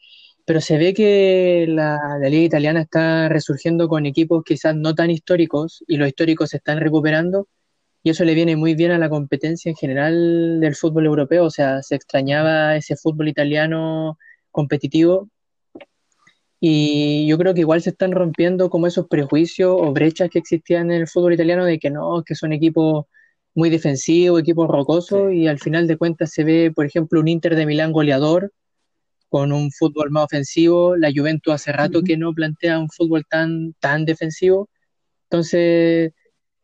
[0.45, 5.11] pero se ve que la, la, liga italiana está resurgiendo con equipos quizás no tan
[5.11, 7.49] históricos y los históricos se están recuperando
[8.03, 11.51] y eso le viene muy bien a la competencia en general del fútbol europeo, o
[11.51, 14.19] sea, se extrañaba ese fútbol italiano
[14.51, 15.29] competitivo.
[16.61, 20.91] Y yo creo que igual se están rompiendo como esos prejuicios o brechas que existían
[20.91, 23.07] en el fútbol italiano de que no, que son equipos
[23.55, 27.57] muy defensivos, equipos rocosos, y al final de cuentas se ve, por ejemplo, un Inter
[27.57, 28.53] de Milán goleador,
[29.29, 33.75] con un fútbol más ofensivo, la Juventus hace rato que no plantea un fútbol tan,
[33.81, 34.69] tan defensivo,
[35.25, 36.13] entonces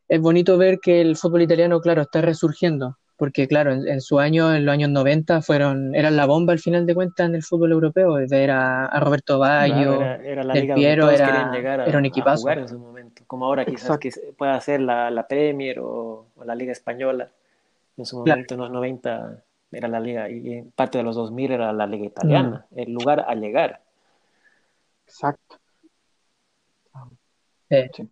[0.09, 4.55] es bonito ver que el fútbol italiano, claro, está resurgiendo porque claro, en, su año,
[4.55, 7.73] en los años 90, fueron, eran la bomba al final de cuentas en el fútbol
[7.73, 11.51] europeo, ver a, a Roberto Baggio, era, la Del Piero, era,
[11.85, 12.43] era un equipazo.
[12.43, 16.55] jugar en su momento, como ahora quizás que pueda ser la, la Premier o, la
[16.55, 17.29] Liga Española,
[17.97, 19.43] en su momento en los 90
[19.73, 22.79] era la liga, y en parte de los 2000 era la liga italiana, mm.
[22.79, 23.81] el lugar a llegar.
[25.09, 25.57] Exacto.
[27.69, 28.09] sí.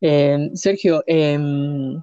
[0.00, 2.00] Eh, Sergio, em,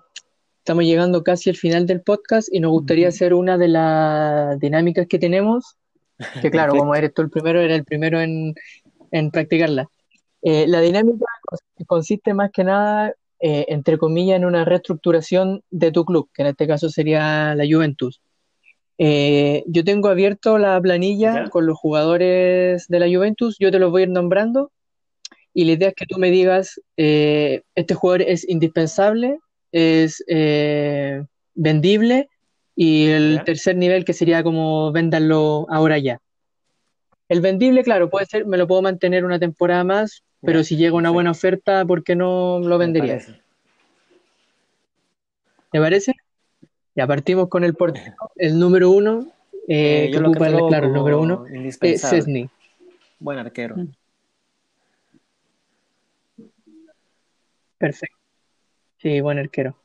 [0.59, 5.07] estamos llegando casi al final del podcast y nos gustaría hacer una de las dinámicas
[5.07, 5.77] que tenemos,
[6.41, 8.53] que claro, como eres tú el primero, era el primero en,
[9.31, 9.87] practicarla.
[10.41, 11.25] Eh, la dinámica
[11.87, 16.49] consiste más que nada, eh, entre comillas, en una reestructuración de tu club, que en
[16.49, 18.21] este caso sería la Juventus.
[18.97, 24.01] yo tengo abierto la planilla con los jugadores de la Juventus, yo te los voy
[24.01, 24.71] a ir nombrando
[25.55, 29.39] y la idea es que tú me digas, eh, este jugador es indispensable,
[29.71, 32.27] es eh, vendible,
[32.75, 36.19] y el tercer nivel que sería como véndanlo ahora ya.
[37.29, 40.93] El vendible, claro, puede ser, me lo puedo mantener una temporada más, pero si llega
[40.93, 43.19] una buena oferta, ¿por qué no lo vendería?
[45.71, 46.11] ¿Te parece?
[46.95, 49.31] Ya partimos con el portero, el número uno,
[49.69, 52.49] eh, que ocupa, claro, el número uno, es Cesny.
[53.19, 53.77] Buen arquero.
[53.77, 53.87] Mm.
[57.77, 58.17] Perfecto.
[58.97, 59.75] Sí, buen arquero.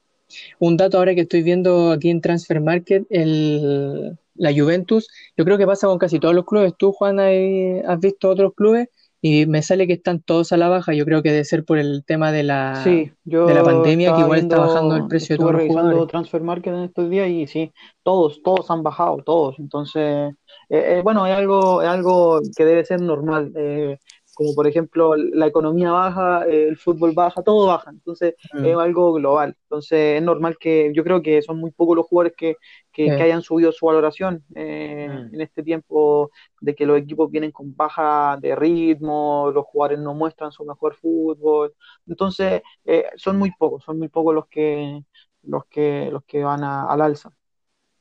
[0.59, 5.59] Un dato ahora que estoy viendo aquí en Transfer Market, el, la Juventus, yo creo
[5.59, 6.75] que pasa con casi todos los clubes.
[6.77, 8.89] Tú, Juan, has visto otros clubes
[9.23, 10.95] y me sale que están todos a la baja.
[10.95, 13.13] Yo creo que debe ser por el tema de la, de
[13.55, 16.07] la pandemia, que igual está bajando el precio de todos los jugadores.
[16.09, 17.73] Transfer Market en estos días y sí,
[18.03, 19.59] todos, todos han bajado, todos.
[19.59, 20.33] Entonces,
[20.69, 23.53] eh, eh, bueno, es algo, es algo que debe ser normal.
[23.57, 23.99] Eh,
[24.35, 28.65] como por ejemplo la economía baja, el fútbol baja, todo baja, entonces Mm.
[28.65, 29.57] es algo global.
[29.65, 32.57] Entonces es normal que yo creo que son muy pocos los jugadores que,
[32.93, 35.31] que, hayan subido su valoración eh, Mm.
[35.31, 40.15] en este tiempo de que los equipos vienen con baja de ritmo, los jugadores no
[40.15, 41.75] muestran su mejor fútbol.
[42.07, 45.03] Entonces eh, son muy pocos, son muy pocos los que
[45.43, 47.33] los que los que van a- al alza.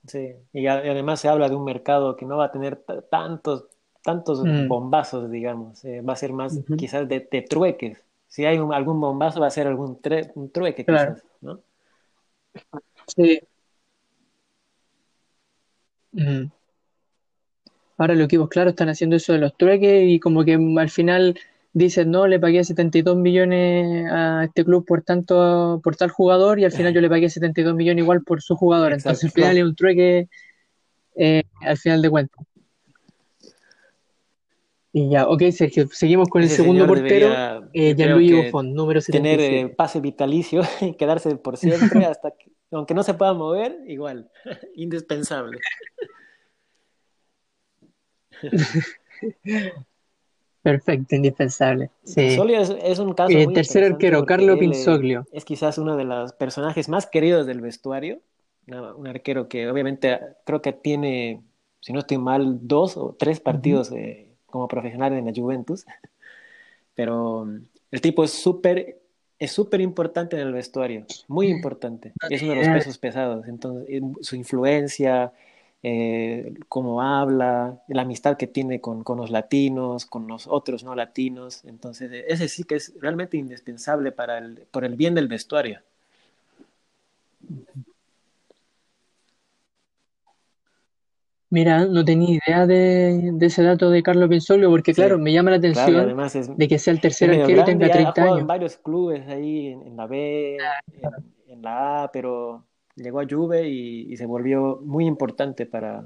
[0.07, 3.67] Sí, y además se habla de un mercado que no va a tener tantos,
[4.03, 4.67] tantos Mm.
[4.67, 5.83] bombazos, digamos.
[5.85, 8.01] Eh, va a ser más quizás de, de trueques.
[8.27, 11.15] Si hay un- algún bombazo, va a ser algún tre- un trueque, Claro.
[11.15, 11.59] quizás, ¿no?
[13.07, 13.39] Sí.
[16.11, 16.51] Mm.
[17.97, 21.37] Ahora los equipos, claro, están haciendo eso de los trueques y como que al final
[21.73, 26.65] dicen, no, le pagué 72 millones a este club por tanto, por tal jugador y
[26.65, 28.93] al final yo le pagué 72 millones igual por su jugador.
[29.17, 30.29] Entonces al final es un trueque
[31.15, 32.45] eh, al final de cuentas.
[34.91, 39.43] Y ya, ok, Sergio, seguimos con el segundo portero, eh, Gianluigi Buffon, número tener eh,
[39.45, 39.75] 77.
[39.75, 44.31] pase vitalicio y quedarse por siempre hasta que, aunque no se pueda mover, igual,
[44.75, 45.59] indispensable.
[50.61, 51.89] Perfecto, indispensable.
[52.03, 52.21] Sí.
[52.21, 55.25] Pinsoglio es, es un caso Eh, muy tercer arquero, Carlo eh, Pinsoglio.
[55.31, 58.19] es quizás uno de los personajes más queridos del vestuario.
[58.67, 61.41] Un arquero que obviamente creo que tiene,
[61.79, 65.85] si no estoy mal, dos o tres partidos eh, como profesional en la Juventus.
[66.95, 67.47] Pero
[67.91, 68.99] el tipo es súper
[69.39, 72.11] es súper importante en el vestuario, muy importante.
[72.29, 73.47] Es uno de los pesos pesados.
[73.47, 75.31] Entonces, su influencia,
[75.81, 80.93] eh, cómo habla, la amistad que tiene con, con los latinos, con los otros no
[80.93, 81.63] latinos.
[81.63, 85.79] Entonces, ese sí que es realmente indispensable para el, por el bien del vestuario.
[91.51, 95.33] Mira, no tenía idea de, de ese dato de Carlo Pinsoglio porque, Sí, claro, me
[95.33, 97.93] llama la Claro, atención además es, de que sea el tercer arquero y tenga ya
[97.93, 98.47] ha 30 jugado en años.
[98.47, 101.09] varios clubes ahí en, en la B, en,
[101.47, 106.05] en la A, pero llegó a Juve y, y se volvió muy importante para,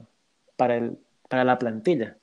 [0.56, 2.16] para, el, para la plantilla.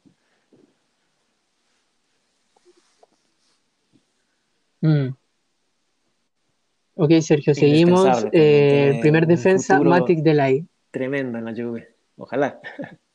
[4.82, 5.08] Mm.
[6.94, 8.26] Ok, Sergio, seguimos.
[8.32, 10.66] Eh, primer defensa, Matic Delay.
[10.90, 11.94] tremendo en la Juve.
[12.16, 12.60] Ojalá.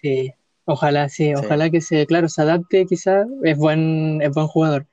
[0.00, 0.32] Sí,
[0.66, 4.86] ojalá, sí, ojalá que se, claro, se adapte quizás, es buen, es buen jugador,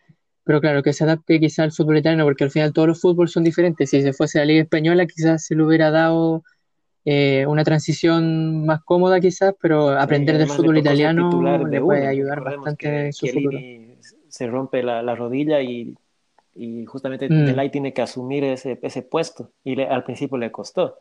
[0.45, 3.31] pero claro, que se adapte quizás al fútbol italiano, porque al final todos los fútbols
[3.31, 3.89] son diferentes.
[3.89, 6.43] Si se fuese a la Liga Española, quizás se le hubiera dado
[7.05, 12.65] eh, una transición más cómoda quizás, pero aprender del fútbol italiano le puede ayudar Recordemos
[12.65, 13.59] bastante en su futuro.
[14.29, 15.95] Se rompe la, la rodilla y,
[16.55, 17.45] y justamente Mm.
[17.45, 20.97] Delay tiene que asumir ese, ese puesto y le- al principio le costó.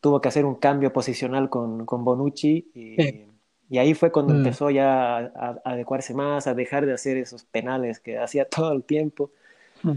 [0.00, 3.26] Tuvo que hacer un cambio posicional con, con Bonucci y, Sí.
[3.68, 4.36] y ahí fue cuando Mm.
[4.38, 8.72] empezó ya a, a adecuarse más, a dejar de hacer esos penales que hacía todo
[8.72, 9.30] el tiempo.
[9.82, 9.92] Mm.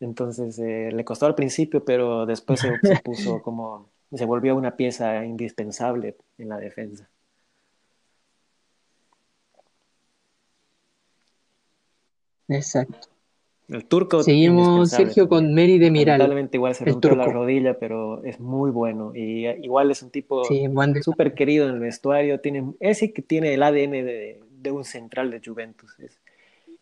[0.00, 4.76] Entonces eh, le costó al principio, pero después se, se puso como, se volvió una
[4.76, 7.08] pieza indispensable en la defensa.
[12.48, 13.08] Exacto.
[13.68, 18.38] El turco Seguimos, Sergio, con Mary Demiral, Lamentablemente igual se rompió la rodilla, pero es
[18.40, 22.40] muy bueno y eh, igual es un tipo Sí, de- súper querido en el vestuario.
[22.40, 25.98] Tiene, ese que tiene el ADN de, de un central de Juventus.
[25.98, 26.20] Es,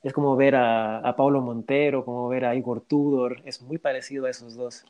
[0.02, 3.42] es como ver a, a Paulo Montero, como ver a Igor Tudor.
[3.44, 4.84] Es muy parecido a esos dos.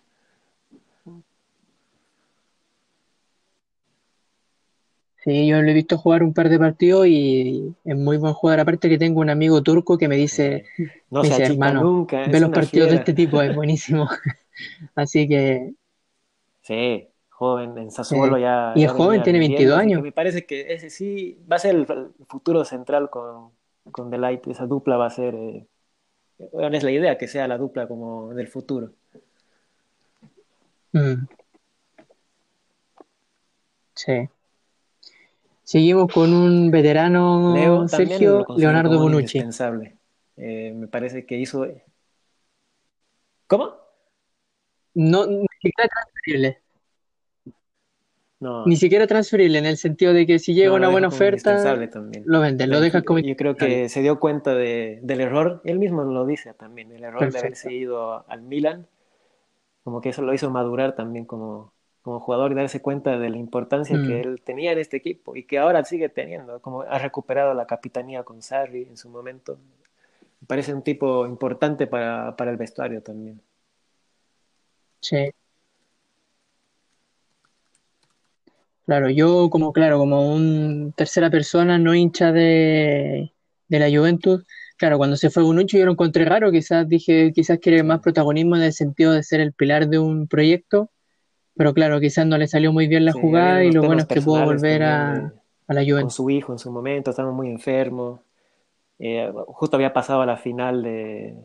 [5.25, 8.61] Sí, yo lo he visto jugar un par de partidos y es muy buen jugador.
[8.61, 10.65] Aparte que tengo un amigo turco que me dice,
[11.11, 14.09] no me dice, hermano, nunca, ve los partidos de este tipo, es buenísimo.
[14.97, 15.75] Así que
[16.63, 18.39] Sí, joven, en Sassuolo Sí.
[18.39, 20.03] ya, Y es joven, tiene rindiendo, 22 así que años.
[20.03, 23.53] me parece que ese sí va a ser el, el futuro central con,
[23.91, 24.47] con Delight.
[24.47, 25.67] Esa dupla va a ser, eh,
[26.53, 28.93] bueno, es la idea que sea la dupla como del futuro.
[30.95, 31.27] mm,
[33.95, 34.29] sí.
[35.73, 39.39] Seguimos con un veterano, Leo Sergio Leonardo Bonucci.
[39.39, 39.97] indispensable.
[40.37, 41.67] Eh, me parece que hizo.
[43.47, 43.73] ¿Cómo?
[44.93, 46.59] No, ni siquiera transferible.
[48.41, 51.55] No, Ni siquiera transferible en el sentido de que si llega no, una buena oferta,
[52.27, 55.79] lo vendes, lo dejas como Yo creo que se dio cuenta de, del error, él
[55.79, 58.89] mismo lo dice también, el error de haberse ido al Milan,
[59.85, 63.39] como que eso lo hizo madurar también como, como jugador y darse cuenta de la
[63.39, 64.07] importancia Mm.
[64.07, 67.67] que él tenía en este equipo y que ahora sigue teniendo, como ha recuperado la
[67.67, 69.59] capitanía con Sarri en su momento.
[70.41, 73.41] Me parece un tipo importante para, para el vestuario también.
[75.01, 75.33] Sí.
[78.85, 83.33] Claro, yo como, claro, como un tercera persona, no hincha de,
[83.69, 84.45] de la Juventus,
[84.77, 88.57] claro, cuando se fue Bonucci yo lo encontré raro, quizás dije, quizás quiere más protagonismo
[88.57, 90.91] en el sentido de ser el pilar de un proyecto,
[91.57, 94.09] pero claro, quizás no le salió muy bien la Sí, jugada y lo bueno es
[94.09, 95.35] que pudo volver a,
[95.69, 96.17] a la con Juventus.
[96.17, 98.23] su hijo en su momento, estaba muy enfermo.
[98.99, 101.37] Eh, justo había pasado a la final de,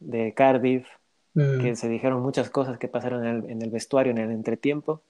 [0.00, 0.88] de Cardiff,
[1.36, 4.32] Mm, que se dijeron muchas cosas que pasaron en el, en el vestuario, en el
[4.32, 5.02] entretiempo,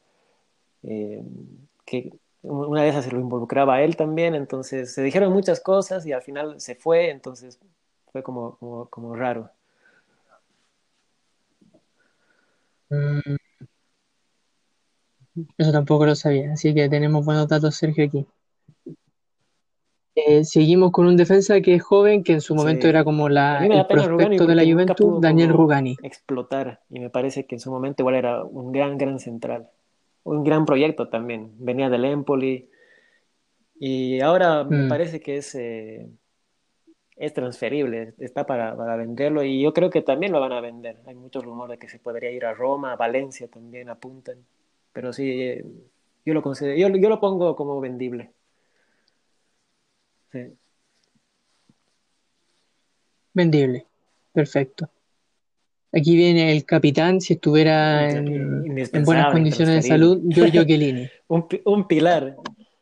[0.85, 1.23] eh,
[1.87, 6.07] que una de esas se lo involucraba a él también, entonces se dijeron muchas cosas
[6.07, 7.61] y al final se fue, entonces
[8.13, 9.51] fue como, como, como raro.
[12.91, 13.37] mm,
[15.59, 18.27] eso tampoco lo sabía, así que tenemos buenos datos, Sergio, aquí.
[20.15, 22.89] Eh, seguimos con un defensa que es joven, que en su momento Sí.
[22.89, 25.97] era como la, el prospecto de la Juventus, Daniel Rugani.
[26.03, 29.69] explotar y me parece que en su momento igual era un gran, gran central.
[30.25, 31.53] Un gran proyecto también.
[31.59, 32.71] Venía del Empoli
[33.79, 36.09] y ahora me Mm, parece que es, eh,
[37.17, 40.99] es transferible, está para, para venderlo y yo creo que también lo van a vender.
[41.07, 44.39] Hay muchos rumores de que se podría ir a Roma, a Valencia también apuntan.
[44.97, 45.63] Pero sí, eh,
[46.25, 48.33] yo lo considero, yo, yo lo pongo como vendible.
[50.33, 50.55] Sí.
[53.35, 53.85] vendible,
[54.33, 54.89] perfecto.
[55.93, 61.11] Aquí viene el capitán, si estuviera en, en buenas condiciones de salud, Giorgio Chiellini.
[61.29, 62.35] Un, un pilar.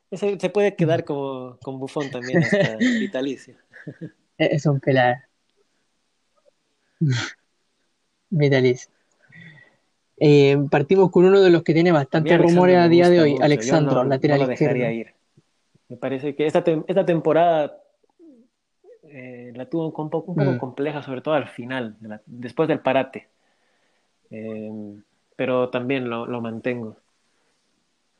[0.08, 3.56] Ese se puede quedar como con Buffon también hasta vitalicio.
[4.38, 5.24] Es un pelar,
[8.30, 8.92] vitalicio.
[10.26, 13.44] Eh, partimos con uno de los que tiene bastantes rumores a día de hoy, mucho.
[13.44, 15.00] Alexandro, no, no lateral lo dejaría izquierdo.
[15.10, 15.14] ir.
[15.88, 17.76] Me parece que esta, tem- esta temporada
[19.02, 22.22] eh, la tuvo un, po- un poco Mm, compleja, sobre todo al final, de la-
[22.26, 23.28] después del parate.
[24.30, 24.70] Eh,
[25.36, 26.96] pero también lo, lo mantengo.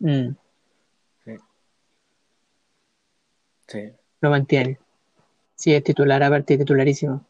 [0.01, 0.35] mm,
[1.25, 1.33] Sí,
[3.69, 3.93] sí.
[4.21, 4.79] lo mantiene.
[5.57, 7.25] Sí, es titular, aparte titularísimo.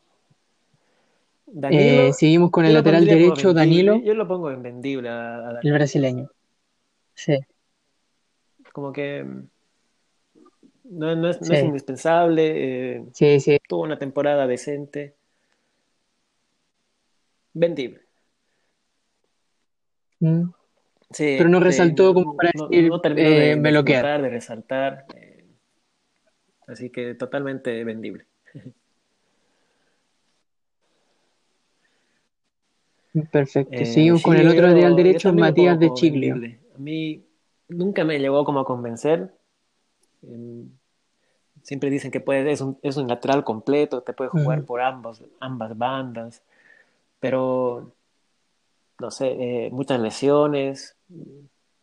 [1.70, 3.52] Eh, seguimos con el lateral derecho.
[3.52, 5.74] Danilo, Yo lo pongo en vendible a, a el Danilo.
[5.74, 6.30] brasileño.
[7.14, 7.38] Sí,
[8.72, 9.48] Como que mm,
[10.84, 12.96] no, no es, no es sí, indispensable.
[12.96, 13.59] eh, sí, sí.
[13.68, 15.14] tuvo una temporada decente.
[17.55, 18.00] Vendible.
[20.20, 20.50] Mm.
[21.11, 24.28] Sí, Pero no resaltó como para no, decir, terminó eh, de, de me lo de
[24.28, 25.07] resaltar.
[26.66, 28.26] así que totalmente vendible.
[33.30, 33.72] Perfecto.
[33.74, 36.34] Eh, Seguimos con el otro lateral derecho, Matías de Chiglio.
[36.34, 36.60] vendible.
[36.74, 37.24] A mí
[37.68, 39.32] nunca me llegó como a convencer.
[40.22, 40.64] Eh,
[41.62, 45.22] siempre dicen que puede, es un, es un lateral completo, te puede jugar por ambos,
[45.40, 46.42] ambas bandas,
[47.20, 47.92] pero
[48.98, 50.96] no sé, eh, muchas lesiones.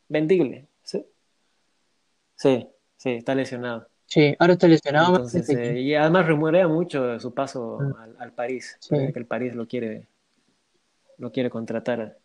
[0.10, 0.68] Vendible.
[0.84, 1.06] Sí,
[2.36, 2.68] sí,
[2.98, 3.88] sí, está lesionado.
[4.06, 8.76] Sí, ahora está lesionado, Entonces, eh, y además remurea mucho su paso al, al París.
[8.82, 10.08] Sí, que el París lo quiere,
[11.22, 12.18] lo quiere contratar.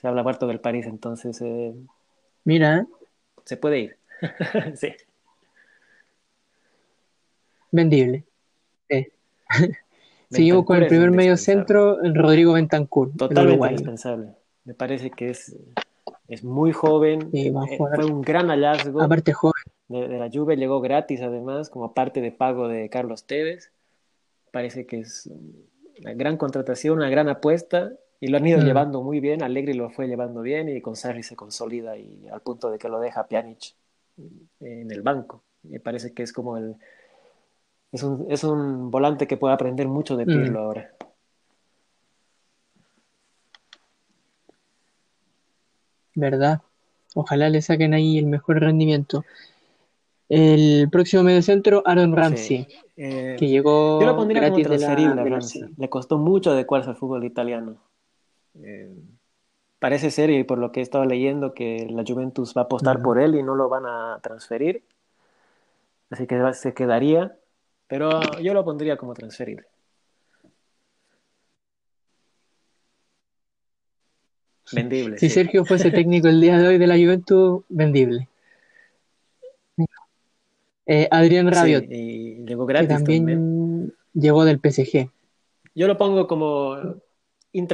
[0.00, 1.74] Se habla harto del París, entonces eh,
[2.44, 2.86] mira,
[3.44, 3.96] se puede ir.
[4.76, 4.94] Sí,
[7.72, 8.24] vendible.
[8.88, 9.08] Sí.
[10.30, 14.28] Seguimos con el primer medio centro, Rodrigo Bentancur, Totalmente indispensable.
[14.64, 15.54] Me parece que es,
[16.28, 17.30] es muy joven.
[17.32, 19.62] Sí, va a eh, fue un gran hallazgo Aparte joven.
[19.88, 20.56] de, de la Juve.
[20.56, 23.72] Llegó gratis además, como parte de pago de Carlos Tevez.
[24.52, 25.28] Parece que es
[26.00, 27.92] una gran contratación, una gran apuesta.
[28.22, 29.42] Y lo han ido Mm, llevando muy bien.
[29.42, 32.88] Allegri lo fue llevando bien y con Sarri se consolida y al punto de que
[32.88, 33.74] lo deja Pjanic
[34.60, 35.42] en el banco.
[35.64, 36.76] Me parece que es como el,
[37.90, 40.92] es un, es un volante que puede aprender mucho de mm, Pirlo ahora.
[46.14, 46.60] ¿verdad?
[47.16, 49.24] Ojalá le saquen ahí el mejor rendimiento.
[50.28, 52.16] El próximo medio centro, Aaron Sí.
[52.16, 55.62] Ramsey, Eh, que yo lo llegó pondría como gratis de la, transferible Ramsey.
[55.76, 57.78] Le costó mucho adecuarse al fútbol italiano.
[58.60, 58.94] Eh,
[59.78, 63.02] parece ser, y por lo que he estado leyendo, que la Juventus va a apostar
[63.02, 64.82] por él y no lo van a transferir.
[66.10, 67.36] Así que se quedaría.
[67.86, 69.66] Pero yo lo pondría como transferible.
[74.72, 75.34] Vendible, Si sí.
[75.34, 78.28] Sergio fuese técnico el día de hoy de la Juventus, vendible.
[80.86, 83.26] Eh, Adrián Sí, Rabiot, y llegó que gratis también.
[83.26, 85.10] también llegó del PSG.
[85.74, 86.76] Yo lo pongo como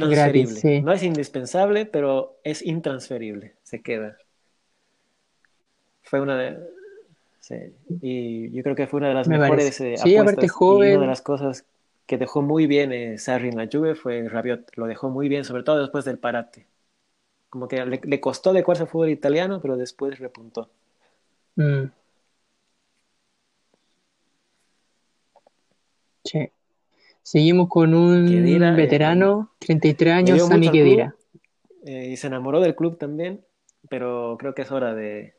[0.01, 0.61] Gratis, intransferible.
[0.61, 0.81] sí.
[0.81, 3.55] No es indispensable, pero es intransferible.
[3.63, 4.17] Se queda.
[6.03, 6.57] Fue una de,
[7.39, 7.55] sí,
[8.01, 10.99] y yo creo que fue una de las Me mejores eh, Sí, apuestas y una
[10.99, 11.07] de joven.
[11.07, 11.65] las cosas
[12.05, 14.71] que dejó muy bien eh, Sarri en la Juve fue Rabiot.
[14.77, 16.67] Lo dejó muy bien, sobre todo después del parate.
[17.49, 20.69] Como que le, le costó adecuarse al fútbol italiano, pero después repuntó.
[21.57, 21.91] Mm.
[26.23, 26.49] Sí.
[27.23, 31.13] Seguimos con un Khedira, eh, veterano, 33 le años, Sami club
[31.85, 33.45] eh, y se enamoró del club también,
[33.89, 35.35] pero creo que es hora de,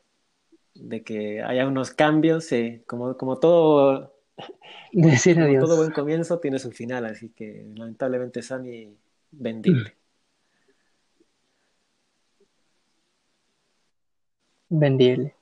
[0.75, 2.51] de que haya unos cambios.
[2.53, 4.15] eh, Como, como todo,
[4.93, 5.77] Decir como todo adiós.
[5.77, 8.97] buen comienzo tiene su final, así que lamentablemente Sami
[9.31, 9.95] vendible.
[14.71, 15.35] Vendible.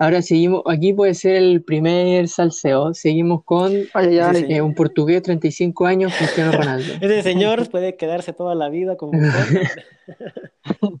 [0.00, 2.94] Ahora seguimos, aquí puede ser el primer salseo.
[2.94, 4.54] Seguimos con Ay, ay, Ese ay.
[4.54, 6.94] eh, un portugués, 35 años, Cristiano Ronaldo.
[7.02, 11.00] ese señor puede quedarse toda la vida como Buffon.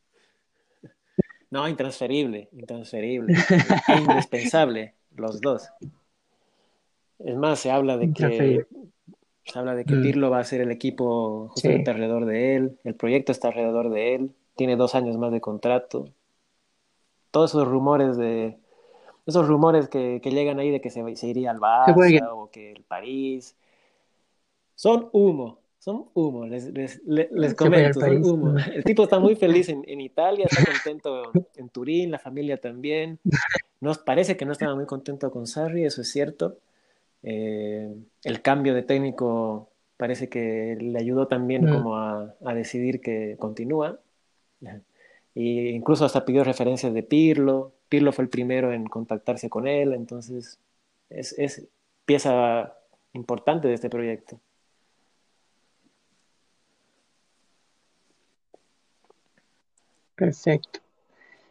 [1.52, 3.34] No, intransferible, intransferible,
[3.88, 5.68] e indispensable, los dos.
[7.18, 8.64] Es más, se habla de que
[9.44, 12.54] se habla de que Mm, Pirlo va a ser el equipo sí, justamente alrededor de
[12.54, 16.10] él, el proyecto está alrededor de él, tiene dos años más de contrato.
[17.32, 18.56] Todos esos rumores de
[19.30, 22.72] esos rumores que, que llegan ahí de que se, se iría al Barça o que
[22.72, 23.56] el París
[24.74, 28.54] son humo, son humo, les, les, les, comento, son humo.
[28.74, 33.18] El tipo está muy feliz en, en Italia, está contento en Turín, la familia también.
[33.80, 36.58] Nos parece que no estaba muy contento con Sarri, eso es cierto.
[37.22, 43.00] Eh, el cambio de técnico parece que le ayudó también Mm, como a, a decidir
[43.00, 43.98] que continúa.
[45.34, 47.72] Y incluso hasta pidió referencias de Pirlo.
[47.88, 50.58] Pirlo fue el primero en contactarse con él, entonces
[51.08, 51.66] es, es
[52.04, 52.74] pieza
[53.12, 54.40] importante de este proyecto.
[60.14, 60.80] Perfecto.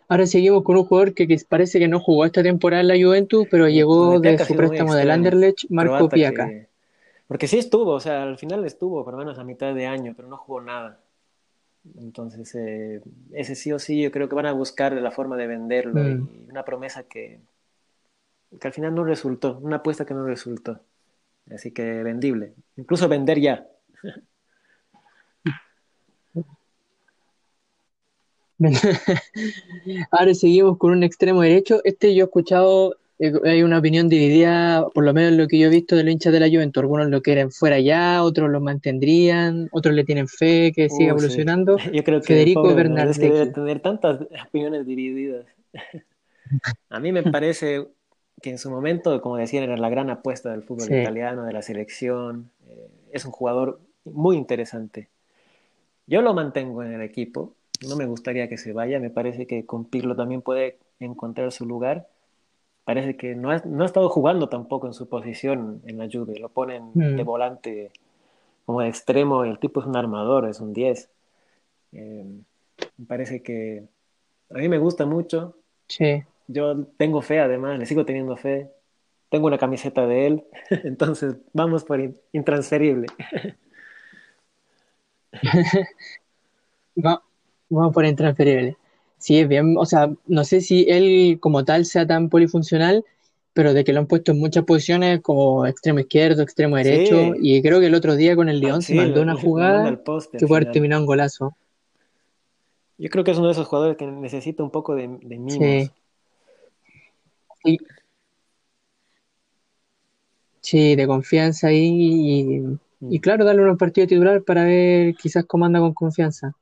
[0.07, 2.95] Ahora seguimos con un jugador que, que parece que no jugó esta temporada en la
[2.95, 5.11] Juventus, pero llegó de su préstamo del.
[5.11, 6.47] Anderlecht, Marco Piaca.
[6.47, 6.67] que...
[7.27, 10.13] Porque sí estuvo, o sea, al final estuvo, por lo menos a mitad de año,
[10.15, 10.99] pero no jugó nada.
[11.97, 13.01] Entonces, eh,
[13.33, 16.27] ese sí o sí, yo creo que van a buscar la forma de venderlo Mm,
[16.45, 17.39] y una promesa que,
[18.59, 20.81] que al final no resultó, una apuesta que no resultó.
[21.51, 23.67] Así que vendible, incluso vender ya.
[30.11, 31.81] Ahora seguimos con un extremo derecho.
[31.83, 35.69] Este yo he escuchado, hay una opinión dividida, por lo menos lo que yo he
[35.69, 36.81] visto de los hinchas de la Juventus.
[36.81, 41.05] Algunos lo quieren fuera ya, otros lo mantendrían, otros le tienen fe que siga sí.
[41.05, 41.77] evolucionando.
[41.93, 45.45] Yo creo que Federico Bernardeschi debe tener tantas opiniones divididas.
[46.89, 47.87] A mí me parece
[48.41, 51.53] que en su momento, como decían, era la gran apuesta del fútbol Sí, italiano, de
[51.53, 52.49] la selección.
[52.67, 55.09] Eh, es un jugador muy interesante.
[56.07, 57.53] Yo lo mantengo en el equipo.
[57.87, 58.99] No me gustaría que se vaya.
[58.99, 62.07] Me parece que con Pirlo también puede encontrar su lugar.
[62.89, 66.39] Parece que no ha, no ha estado jugando tampoco en su posición en la Juve.
[66.39, 67.91] Lo ponen de mm, volante
[68.65, 69.45] como de extremo.
[69.45, 71.07] y El tipo es un armador, es un 10.
[71.91, 72.25] Eh,
[72.97, 73.83] me parece que
[74.49, 75.55] a mí me gusta mucho.
[75.87, 76.23] sí.
[76.47, 78.71] Yo tengo fe, además, le sigo teniendo fe.
[79.29, 80.43] Tengo una camiseta de él.
[80.83, 83.05] Entonces, vamos por in- intransferible.
[86.95, 87.21] Va-
[87.69, 88.78] vamos por intransferible.
[89.19, 93.05] Sí, es bien, o sea, no sé si él como tal sea tan polifuncional,
[93.53, 97.39] pero de que lo han puesto en muchas posiciones como extremo izquierdo, extremo derecho, Sí,
[97.41, 100.37] y creo que el otro día con el ah, Lyon se mandó una jugada poste
[100.37, 101.55] que puede haber terminado en golazo.
[102.99, 105.57] Yo creo que es uno de esos jugadores que necesita un poco de, de Sí,
[105.57, 105.91] mimos.
[107.63, 107.77] sí,
[110.61, 111.87] sí, de confianza ahí
[112.59, 113.21] y, y Mm.
[113.21, 116.53] claro, darle unos partidos titular para ver quizás cómo anda con confianza.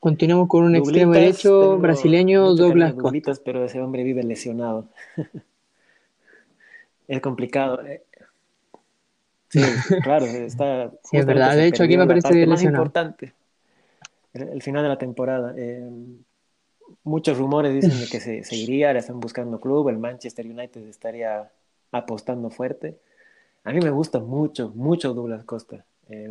[0.00, 3.34] Continuamos con un extremo derecho brasileño, Douglas Costa.
[3.44, 4.88] Pero ese hombre vive lesionado.
[7.06, 7.84] Es complicado.
[7.84, 8.04] eh.
[9.48, 9.60] Sí,
[10.02, 11.56] claro, está Sí, es verdad.
[11.56, 12.84] De hecho, aquí me parece parte más lesionado.
[12.84, 13.34] importante,
[14.32, 15.54] el, el final de la temporada.
[15.56, 15.90] Eh,
[17.02, 20.86] muchos rumores dicen de que se, se iría, le están buscando club, el Manchester United
[20.88, 21.50] estaría
[21.90, 22.96] apostando fuerte.
[23.64, 25.84] A mí me gusta mucho, mucho Douglas Costa.
[26.08, 26.30] Eh,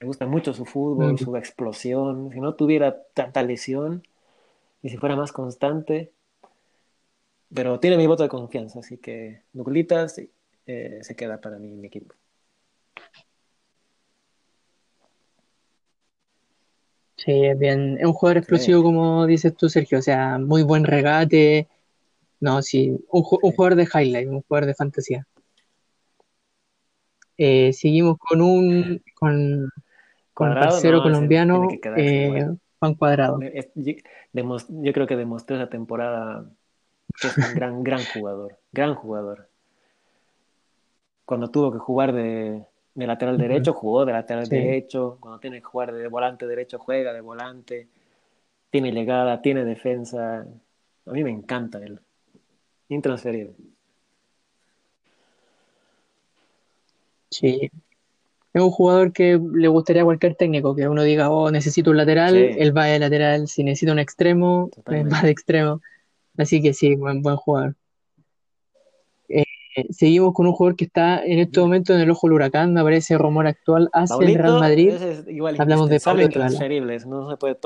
[0.00, 2.30] me gusta mucho su fútbol, su explosión.
[2.32, 4.02] Si no tuviera tanta lesión
[4.82, 6.12] y si fuera más constante,
[7.54, 10.20] pero tiene mi voto de confianza, así que Douglitas
[10.66, 12.14] eh, se queda para mí mi equipo.
[17.18, 20.62] Sí, es bien, es un jugador Sí, explosivo como dices tú, Sergio, o sea, muy
[20.62, 21.68] buen regate,
[22.40, 23.52] no, sí, un, ju- un sí.
[23.52, 25.28] jugador de highlight, un jugador de fantasía.
[27.38, 29.70] Eh, seguimos con un, con,
[30.36, 32.46] con Cuadrado, parcero no, colombiano, que eh,
[32.78, 33.40] Juan Cuadrado.
[33.40, 36.44] Yo, creo que demostró esa temporada
[37.18, 39.48] que es un gran, gran jugador, gran jugador.
[41.24, 45.16] Cuando tuvo que jugar de, de lateral derecho, jugó de lateral Sí, derecho.
[45.20, 47.88] Cuando tiene que jugar de volante derecho, juega de volante.
[48.68, 50.46] Tiene llegada, tiene defensa.
[51.06, 51.98] A mí me encanta él.
[52.90, 53.54] Intransferible.
[57.30, 57.70] Sí.
[58.56, 61.98] Es un jugador que le gustaría a cualquier técnico, que uno diga, oh, necesito un
[61.98, 62.56] lateral, Sí.
[62.58, 65.82] él va de lateral, si necesita un extremo, él va de extremo.
[66.38, 67.76] Así que sí, buen, buen jugador.
[69.28, 69.44] Eh,
[69.90, 72.82] seguimos con un jugador que está en este momento en el ojo del huracán, me
[72.82, 74.88] parece rumor actual hacia el Real Madrid.
[74.88, 77.58] es igual Hablamos de Pablo ese No se puede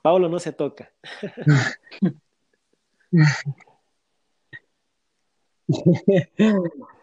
[0.00, 0.92] Pablo no se toca.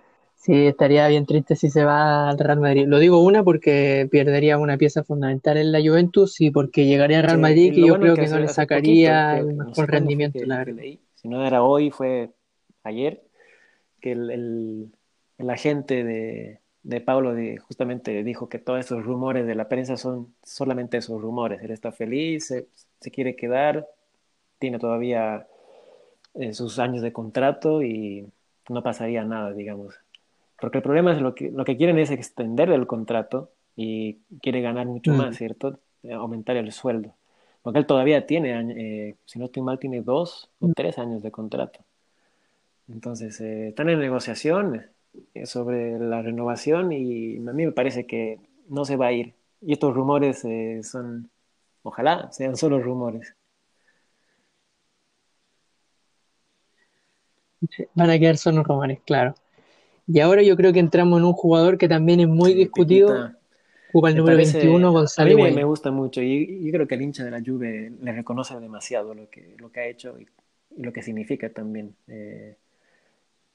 [0.43, 2.85] Sí, estaría bien triste si se va al Real Madrid.
[2.85, 7.23] Lo digo una porque perdería una pieza fundamental en la Juventus y porque llegaría al
[7.23, 9.37] Real Sí, Madrid y que lo yo bueno creo que que no le sacaría poquito,
[9.39, 10.73] el no mejor rendimiento, que- la que verdad.
[10.73, 11.01] leí.
[11.15, 12.31] Si no era hoy, fue
[12.83, 13.23] ayer,
[14.01, 14.95] que el, el-
[15.39, 19.97] el agente de, de Pablo de- justamente dijo que todos esos rumores de la prensa
[19.97, 21.61] son solamente esos rumores.
[21.63, 22.69] Él está feliz, se,
[23.01, 23.87] se quiere quedar,
[24.59, 25.47] tiene todavía
[26.35, 28.27] eh, sus años de contrato y
[28.69, 29.95] no pasaría nada, digamos.
[30.63, 34.61] Porque el problema es lo que, lo que quieren es extender el contrato y quiere
[34.61, 35.17] ganar mucho Mm.
[35.17, 35.77] más, ¿cierto?
[36.03, 37.15] Eh, Aumentar el sueldo.
[37.61, 41.31] Porque él todavía tiene, eh, si no estoy mal, tiene dos o tres años de
[41.31, 41.81] contrato.
[42.87, 44.85] Entonces, eh, están en negociación
[45.45, 48.39] sobre la renovación y a mí me parece que
[48.69, 49.33] no se va a ir.
[49.61, 51.29] Y estos rumores eh, son,
[51.83, 53.35] ojalá sean solo rumores.
[57.95, 59.35] Van a quedar solo rumores, claro.
[60.07, 63.31] Y ahora yo creo que entramos en un jugador que también es muy discutido,
[63.89, 66.71] ocupa el Me número parece- 21, a Gonzalo mí me, me gusta mucho y yo
[66.71, 69.85] creo que el hincha de la Juve le reconoce demasiado lo que, lo que ha
[69.87, 70.27] hecho y,
[70.77, 71.95] y lo que significa también.
[72.07, 72.55] Eh,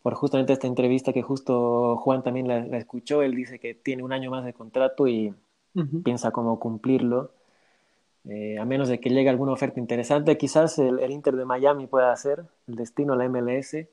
[0.02, 4.02] por justamente esta entrevista que justo Juan también la, la escuchó, él dice que tiene
[4.02, 5.34] un año más de contrato y
[5.74, 6.02] Ujú.
[6.02, 7.32] piensa cómo cumplirlo.
[8.28, 11.86] Eh, a menos de que llegue alguna oferta interesante, quizás el, el Inter de Miami
[11.86, 13.88] pueda hacer el destino a la MLS.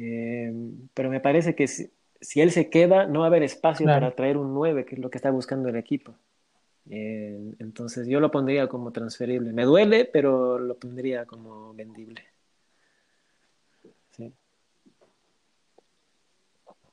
[0.00, 0.52] Eh,
[0.94, 1.90] pero me parece que si,
[2.20, 4.00] si él se queda, no va a haber espacio Claro.
[4.00, 6.14] para traer un 9, que es lo que está buscando el equipo.
[6.88, 9.52] Eh, entonces yo lo pondría como transferible.
[9.52, 12.22] Me duele, pero lo pondría como vendible.
[14.12, 14.32] Sí.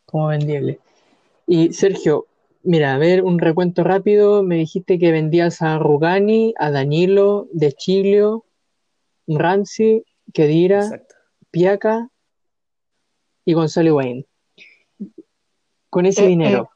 [0.05, 0.79] como vendible.
[1.47, 2.25] Y Sergio,
[2.63, 4.43] mira, a ver, un recuento rápido.
[4.43, 8.45] Me dijiste que vendías a Rugani, a Danilo, De Chilio,
[9.27, 10.03] Ramsey,
[10.33, 11.15] Kedira, Exacto.
[11.51, 12.09] Piaca
[13.45, 14.25] y Gonzalo Higuaín.
[15.89, 16.69] Con ese Eh, dinero,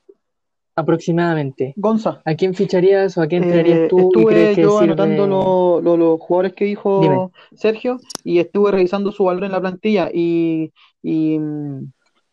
[0.76, 4.62] aproximadamente, Gonza, ¿a quién ficharías o a quién traerías eh, tú y estuve crees que
[4.64, 4.84] yo sirve?
[4.84, 7.32] anotando lo- lo- los jugadores que dijo Dime.
[7.56, 11.40] Sergio y estuve revisando su valor en la plantilla y, y,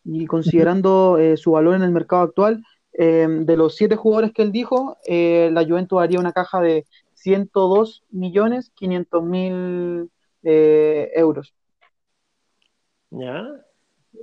[0.04, 2.62] y considerando eh, su valor en el mercado actual,
[2.92, 6.86] eh, de los siete jugadores que él dijo, eh, la Juventus haría una caja de
[7.14, 10.10] 102 millones 500 mil
[10.42, 11.54] eh, euros.
[13.10, 13.65] ¿Ya?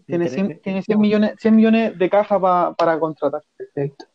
[0.05, 3.43] Tiene Inter- 100, tiene 100 millones, 100 millones de caja pa- para contratar.
[3.57, 4.05] Perfecto.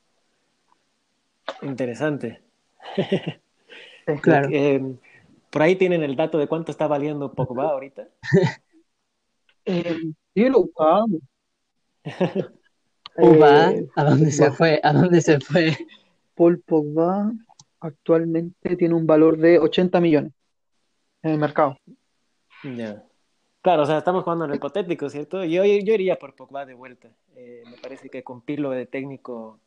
[1.63, 2.43] Interesante.
[4.23, 4.49] Claro.
[4.51, 4.81] Eh,
[5.51, 8.09] por ahí tienen el dato de cuánto está valiendo Pogba ahorita.
[9.67, 9.99] Eh,
[10.35, 11.21] sí, lo buscamos.
[13.19, 14.57] Upa, Eh, ¿a dónde se Pogba.
[14.57, 14.81] fue?
[14.83, 15.77] ¿A dónde se fue?
[16.35, 17.31] Paul Pogba
[17.81, 20.33] actualmente tiene un valor de 80 millones
[21.23, 21.77] en el mercado.
[22.65, 23.05] Ya.
[23.69, 25.45] Claro, o sea, estamos jugando en el hipotético, ¿cierto?
[25.45, 27.11] Yo, yo iría por Pogba de vuelta.
[27.37, 29.61] Eh, me parece que con Pirlo de técnico,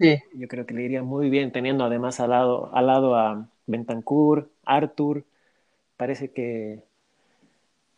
[0.00, 3.48] Sí, yo creo que le iría muy bien, teniendo además al lado, al lado a
[3.66, 5.22] Bentancur, Arthur.
[5.96, 6.82] Parece que,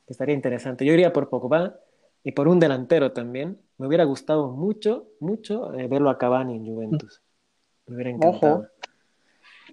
[0.06, 0.84] que estaría interesante.
[0.84, 1.76] Yo iría por Pogba
[2.22, 3.58] y por un delantero también.
[3.78, 7.22] Me hubiera gustado mucho, mucho eh, verlo a Cavani en Juventus.
[7.86, 8.68] Me hubiera encantado.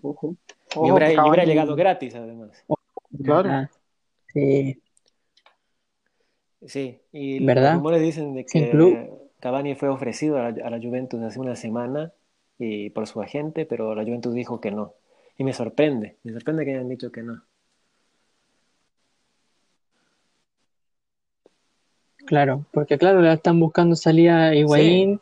[0.02, 0.38] Ojo.
[0.76, 2.64] Y Ojo, hubiera, que y hubiera llegado gratis, además.
[3.22, 3.50] Claro.
[3.52, 3.70] Ah,
[4.34, 4.82] sí.
[6.68, 7.72] Sí, y ¿Verdad?
[7.72, 9.20] los rumores dicen de que club.
[9.39, 12.14] Cavani fue ofrecido a la, a la Juventus hace una semana
[12.57, 14.93] y por su agente, pero la Juventus dijo que no.
[15.38, 17.41] Y me sorprende, me sorprende que hayan dicho que no.
[22.26, 25.20] Claro, porque claro, le están buscando salida a Higuaín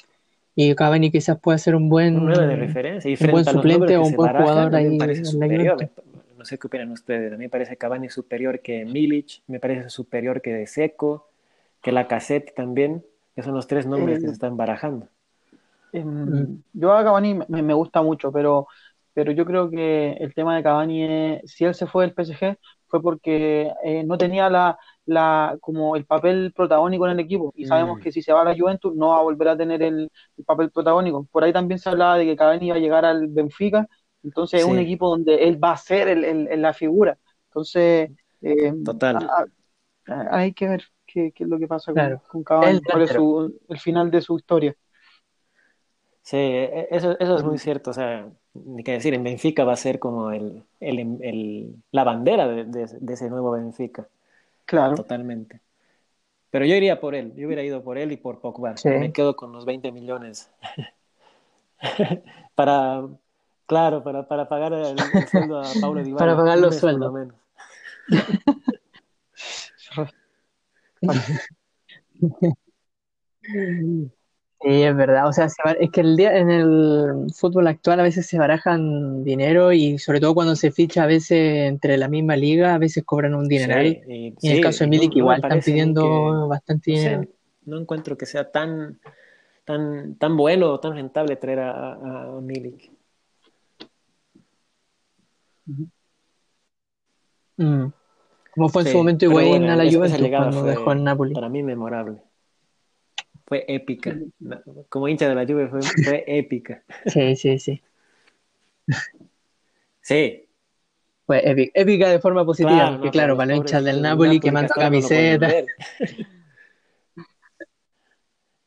[0.56, 3.98] y Cavani quizás pueda ser un buen, Un 9 de referencia y un buen suplente
[3.98, 5.90] o un buen jugador ahí en la superior.
[6.38, 9.90] No sé qué opinan ustedes, a mí me parece Cavani superior que Milic, me parece
[9.90, 11.31] superior que De Seco,
[11.82, 13.06] que Lacazette también,
[13.36, 15.10] que son los tres nombres que Eh, se están barajando.
[15.92, 16.62] Em, Mm.
[16.74, 18.68] yo a Cavani me, me gusta mucho, pero,
[19.14, 22.58] pero yo creo que el tema de Cavani, es- si él se fue del PSG,
[22.88, 27.52] fue porque eh, no tenía la, la, como el papel protagónico en el equipo.
[27.56, 28.02] Y sabemos Mm.
[28.02, 30.46] que si se va a la Juventus no va a volver a tener el, el
[30.46, 31.26] papel protagónico.
[31.32, 33.88] Por ahí también se hablaba de que Cavani iba a llegar al Benfica,
[34.24, 37.18] entonces es un equipo donde él va a ser el, el- el- la figura.
[37.50, 38.12] Entonces,
[38.42, 39.34] eh, Total.
[40.08, 42.20] a- hay que ver qué, qué es lo que pasa Claro.
[42.20, 44.76] con, con Cavani, El cuál es su, el final de su historia.
[46.24, 47.90] Sí, e- eso, eso es muy cierto.
[47.90, 52.04] O sea, ni que decir, en Benfica va a ser como el, el, el- la
[52.04, 54.08] bandera de, de- de ese nuevo Benfica,
[54.66, 54.96] Claro.
[54.96, 55.60] totalmente.
[56.52, 58.76] Pero yo iría por él, yo hubiera ido por él y por Pogba.
[58.78, 58.90] Sí.
[58.90, 60.52] Me quedo con los 20 millones.
[62.56, 63.02] Para,
[63.66, 66.20] claro, para, para pagar el, el sueldo a Paulo Dybala.
[66.26, 67.12] Para pagar los sueldos.
[67.14, 67.36] menos.
[74.64, 75.28] Sí, es verdad.
[75.28, 78.38] O sea, se bar- es que el día, en el fútbol actual a veces se
[78.38, 82.78] barajan dinero y sobre todo cuando se ficha a veces entre la misma liga, a
[82.78, 83.86] veces cobran un dineral.
[83.88, 86.02] Sí, y, Y en el caso de no- Milik no igual están pidiendo
[86.44, 87.22] que- bastante dinero.
[87.66, 89.00] no encuentro que sea tan,
[89.66, 92.92] tan, tan bueno o tan rentable traer a, a- a Milik.
[97.58, 97.92] Mm.
[98.52, 101.34] Como fue en Sí, su momento bueno, a la Juventus cuando fue dejó en Napoli.
[101.34, 102.18] Para mí memorable.
[103.46, 104.16] Fue épica.
[104.90, 106.84] Como hincha de la Juve fue, fue épica.
[107.08, 107.82] Sí, sí, sí.
[110.04, 110.48] Sí,
[111.28, 114.40] Fue épica, épica de forma positiva, claro, porque no, claro, para los hinchas del Napoli
[114.40, 115.52] que no podían camiseta.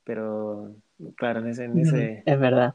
[0.05, 0.77] Pero
[1.17, 2.75] claro, en ese, en ese, Es verdad.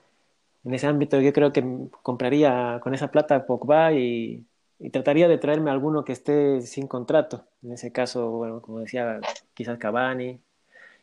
[0.63, 1.63] en ese ámbito yo creo que
[2.01, 4.45] compraría con esa plata Pogba y,
[4.79, 7.45] y trataría de traerme a alguno que esté sin contrato.
[7.61, 9.19] En ese caso, bueno, como decía,
[9.53, 10.39] quizás Cavani.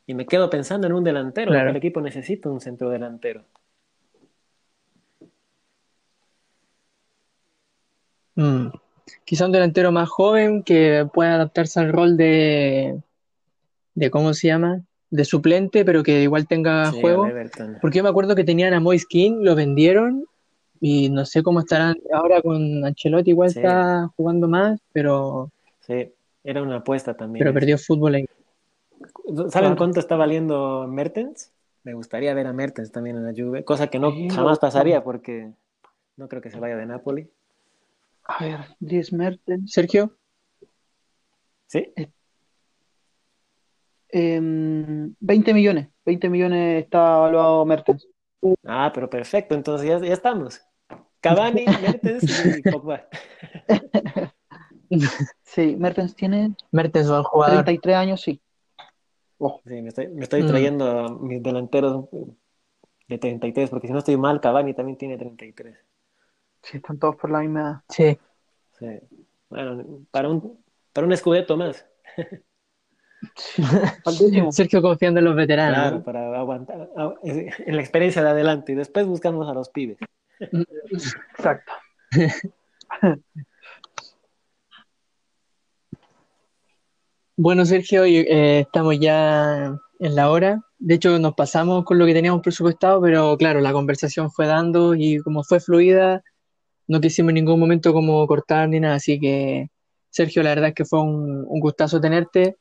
[0.06, 1.50] Y me quedo pensando en un delantero.
[1.50, 1.70] Claro.
[1.70, 3.44] El equipo necesita un centro delantero.
[8.34, 8.68] Mm.
[9.24, 12.98] Quizá un delantero más joven que pueda adaptarse al rol de,
[13.94, 14.80] de ¿cómo se llama?
[15.10, 17.28] De suplente, pero que igual tenga Sí, juego.
[17.80, 20.26] Porque yo me acuerdo que tenían a Moise Kean, lo vendieron
[20.80, 23.58] y no sé cómo estarán ahora con Ancelotti, igual Sí.
[23.60, 25.50] está jugando más, pero,
[25.80, 26.12] Sí,
[26.44, 27.44] era una apuesta también.
[27.44, 28.24] pero perdió fútbol ahí.
[29.26, 29.76] ¿Saben Claro.
[29.76, 31.52] cuánto está valiendo Mertens?
[31.84, 35.04] Me gustaría ver a Mertens también en la Juve, cosa que no Sí, jamás pasaría
[35.04, 35.52] porque
[36.16, 37.28] no creo que se vaya de Napoli.
[38.24, 39.70] A ver, Dries Mertens.
[39.72, 40.12] Sergio,
[41.68, 41.92] ¿Sí?
[44.08, 45.88] em, 20 millones.
[46.04, 48.06] 20 millones está evaluado Mertens.
[48.64, 50.60] Ah, pero perfecto, entonces ya, ya estamos.
[51.20, 52.24] Cavani, Mertens
[52.58, 53.06] y Pogba.
[55.42, 57.64] Sí, Mertens tiene Mertens, buen jugador.
[57.64, 58.40] 33 años, sí.
[59.38, 59.60] Ojo.
[59.66, 60.46] Sí, me estoy, me estoy Mm.
[60.46, 62.06] trayendo a mis delanteros
[63.08, 65.76] de 33, porque si no estoy mal, Cavani también tiene 33.
[66.62, 67.80] Sí, están todos por la misma edad.
[67.88, 68.18] Sí,
[68.78, 68.86] Sí.
[69.48, 71.86] Bueno, para un, para un escudeto más.
[74.50, 75.78] Sergio confiando en los veteranos.
[75.78, 76.88] Claro, para aguantar
[77.24, 79.98] en la experiencia de adelante y después buscamos a los pibes.
[80.40, 81.72] Exacto.
[87.38, 90.62] Bueno, Sergio, eh, estamos ya en la hora.
[90.78, 94.94] De hecho, nos pasamos con lo que teníamos presupuestado, pero claro, la conversación fue dando
[94.94, 96.22] y como fue fluida,
[96.88, 98.96] no quisimos en ningún momento como cortar ni nada.
[98.96, 99.68] Así que,
[100.08, 102.56] Sergio, la verdad es que fue un, un gustazo tenerte.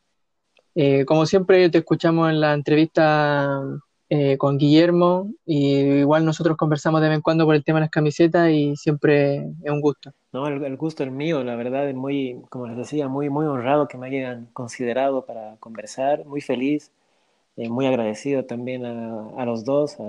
[0.76, 3.61] Eh, como siempre, te escuchamos en la entrevista
[4.09, 7.84] eh, con Guillermo y igual nosotros conversamos de vez en cuando por el tema de
[7.86, 10.11] las camisetas y siempre es un gusto.
[10.32, 13.45] No, el, el gusto es mío, la verdad, es muy, como les decía, muy, muy
[13.45, 16.91] honrado que me hayan considerado para conversar, muy feliz,
[17.57, 20.03] eh, muy agradecido también a, a los dos, a,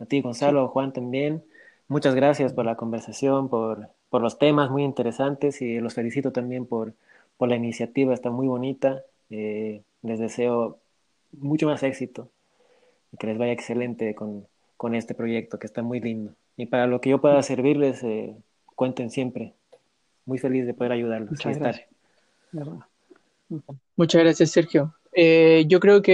[0.00, 1.44] a ti, Gonzalo, Juan también.
[1.88, 6.66] Muchas gracias por la conversación, por, por los temas muy interesantes y los felicito también
[6.66, 6.94] por,
[7.38, 9.04] por la iniciativa, está muy bonita.
[9.30, 10.78] Eh, les deseo
[11.32, 12.30] mucho más éxito
[13.12, 14.46] y que les vaya excelente con,
[14.76, 16.34] con este proyecto que está muy lindo.
[16.56, 18.36] Y para lo que yo pueda servirles, eh,
[18.74, 19.54] cuenten siempre.
[20.26, 21.30] Muy feliz de poder ayudarlos.
[21.30, 21.88] Muchas gracias.
[23.96, 24.94] Muchas gracias, Sergio.
[25.12, 26.12] Eh, yo creo que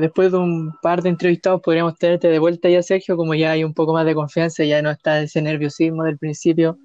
[0.00, 3.64] después de un par de entrevistados podríamos tenerte de vuelta ya, Sergio, como ya hay
[3.64, 6.78] un poco más de confianza, ya no está ese nerviosismo del principio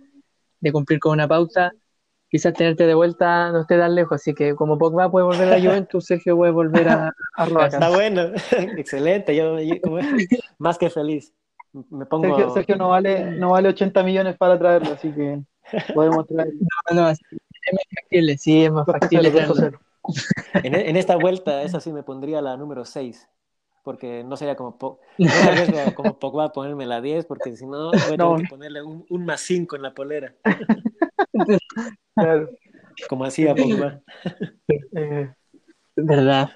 [0.62, 1.74] de cumplir con una pauta.
[2.34, 5.58] Quizás tenerte de vuelta no esté tan lejos, así que como Pogba puede volver a
[5.60, 7.14] la Juventus, Sergio puede volver a...
[7.36, 7.68] A Roca.
[7.68, 8.24] Está bueno,
[8.76, 9.36] excelente.
[9.36, 10.00] Yo, yo como-
[10.58, 11.32] más que feliz.
[11.92, 12.26] Me pongo.
[12.36, 15.42] Sergio, Sergio no vale, no vale 80 millones para traerlo, así que
[15.94, 16.54] podemos traerlo.
[16.90, 17.20] No, no, es
[17.72, 19.56] más factible, sí, es más factible traerlo.
[19.56, 19.80] cero.
[20.64, 23.30] En, en esta vuelta, esa sí me pondría la número 6.
[23.84, 27.98] Porque no sería como, Po- no como Pogba ponerme la 10, porque si no, voy
[27.98, 28.36] a tener No.
[28.38, 30.34] que ponerle un, un más 5 en la polera,
[32.16, 32.50] Claro.
[33.10, 34.02] como hacía Pogba.
[34.96, 35.32] Eh,
[35.96, 36.50] ¿Verdad?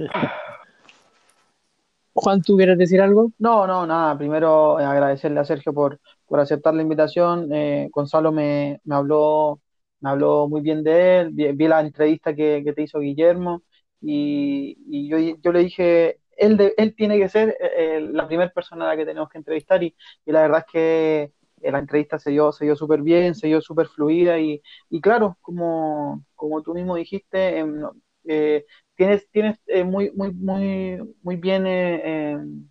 [2.13, 3.31] Juan, ¿tú quieres decir algo?
[3.39, 4.17] no, no, nada.
[4.17, 7.51] Primero eh, agradecerle a Sergio por, por aceptar la invitación.
[7.53, 9.61] Eh, Gonzalo me, me habló
[9.99, 13.63] me habló muy bien de él, vi, la entrevista que, te hizo Guillermo
[14.01, 18.85] y, yo, yo, le dije, él, de, él tiene que ser eh, la primera persona
[18.85, 21.31] a la que tenemos que entrevistar y, la verdad es que
[21.61, 25.38] la entrevista se dio, se dio súper bien, se dio súper fluida y, y claro,
[25.41, 27.84] como, como tú mismo dijiste, em,
[28.25, 28.65] eh,
[28.95, 32.69] tienes, tienes muy, muy, muy, muy bien em,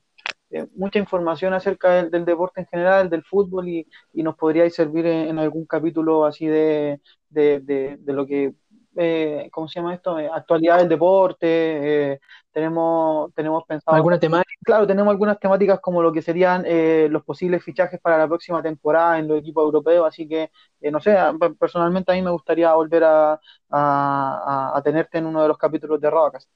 [0.74, 5.38] mucha información acerca del, deporte en general, del fútbol y, y nos podría servir en,
[5.38, 8.54] algún capítulo así de, de, de, lo que
[8.96, 10.18] eh, ¿cómo se llama esto?
[10.18, 12.20] Eh, actualidad del deporte, eh,
[12.50, 13.96] tenemos, tenemos pensado...
[13.96, 14.58] ¿Alguna temática?
[14.64, 18.62] Claro, tenemos algunas temáticas como lo que serían eh, los posibles fichajes para la próxima
[18.62, 20.50] temporada en los equipos europeos, así que,
[20.90, 21.16] no sé,
[21.58, 23.40] personalmente a mí me gustaría volver a,
[23.70, 26.50] a, tenerte en uno de los capítulos de Rodacast.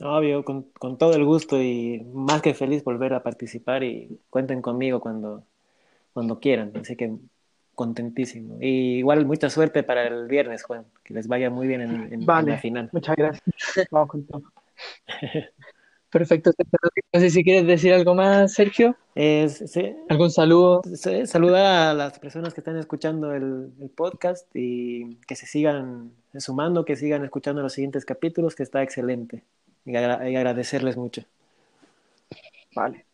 [0.00, 4.62] Obvio, con, con, todo el gusto y más que feliz volver a participar y cuenten
[4.62, 5.44] conmigo cuando,
[6.12, 6.72] cuando quieran.
[6.76, 7.18] Así que
[7.74, 8.58] contentísimo.
[8.60, 10.84] Y igual mucha suerte para el viernes, Juan.
[11.04, 12.90] Que les vaya muy bien en, la final.
[12.92, 13.42] Muchas gracias.
[13.90, 14.42] Vamos con todo.
[16.10, 16.50] Perfecto.
[17.12, 18.96] No sé si quieres decir algo más, Sergio.
[20.10, 20.82] ¿Algún saludo?
[21.24, 26.96] Saludar a las personas que están escuchando el, podcast y que se sigan sumando, que
[26.96, 29.42] sigan escuchando los siguientes capítulos, que está excelente.
[29.86, 31.22] Y, y agradecerles mucho.
[32.74, 33.06] Vale.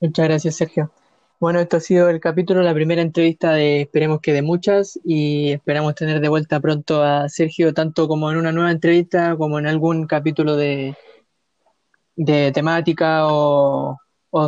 [0.00, 0.90] Muchas gracias, Sergio.
[1.40, 5.52] Bueno, esto ha sido el capítulo, la primera entrevista de esperemos que de muchas y
[5.52, 9.66] esperamos tener de vuelta pronto a Sergio tanto como en una nueva entrevista como en
[9.66, 10.94] algún capítulo de,
[12.14, 13.96] de temática o,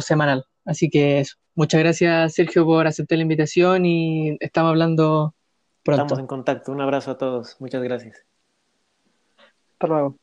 [0.02, 0.44] semanal.
[0.66, 1.36] Así que eso.
[1.54, 5.34] Muchas gracias Sergio por aceptar la invitación y estamos hablando
[5.82, 6.02] pronto.
[6.02, 6.72] Estamos en contacto.
[6.72, 7.56] Un abrazo a todos.
[7.58, 8.26] Muchas gracias.
[9.72, 10.18] Hasta luego.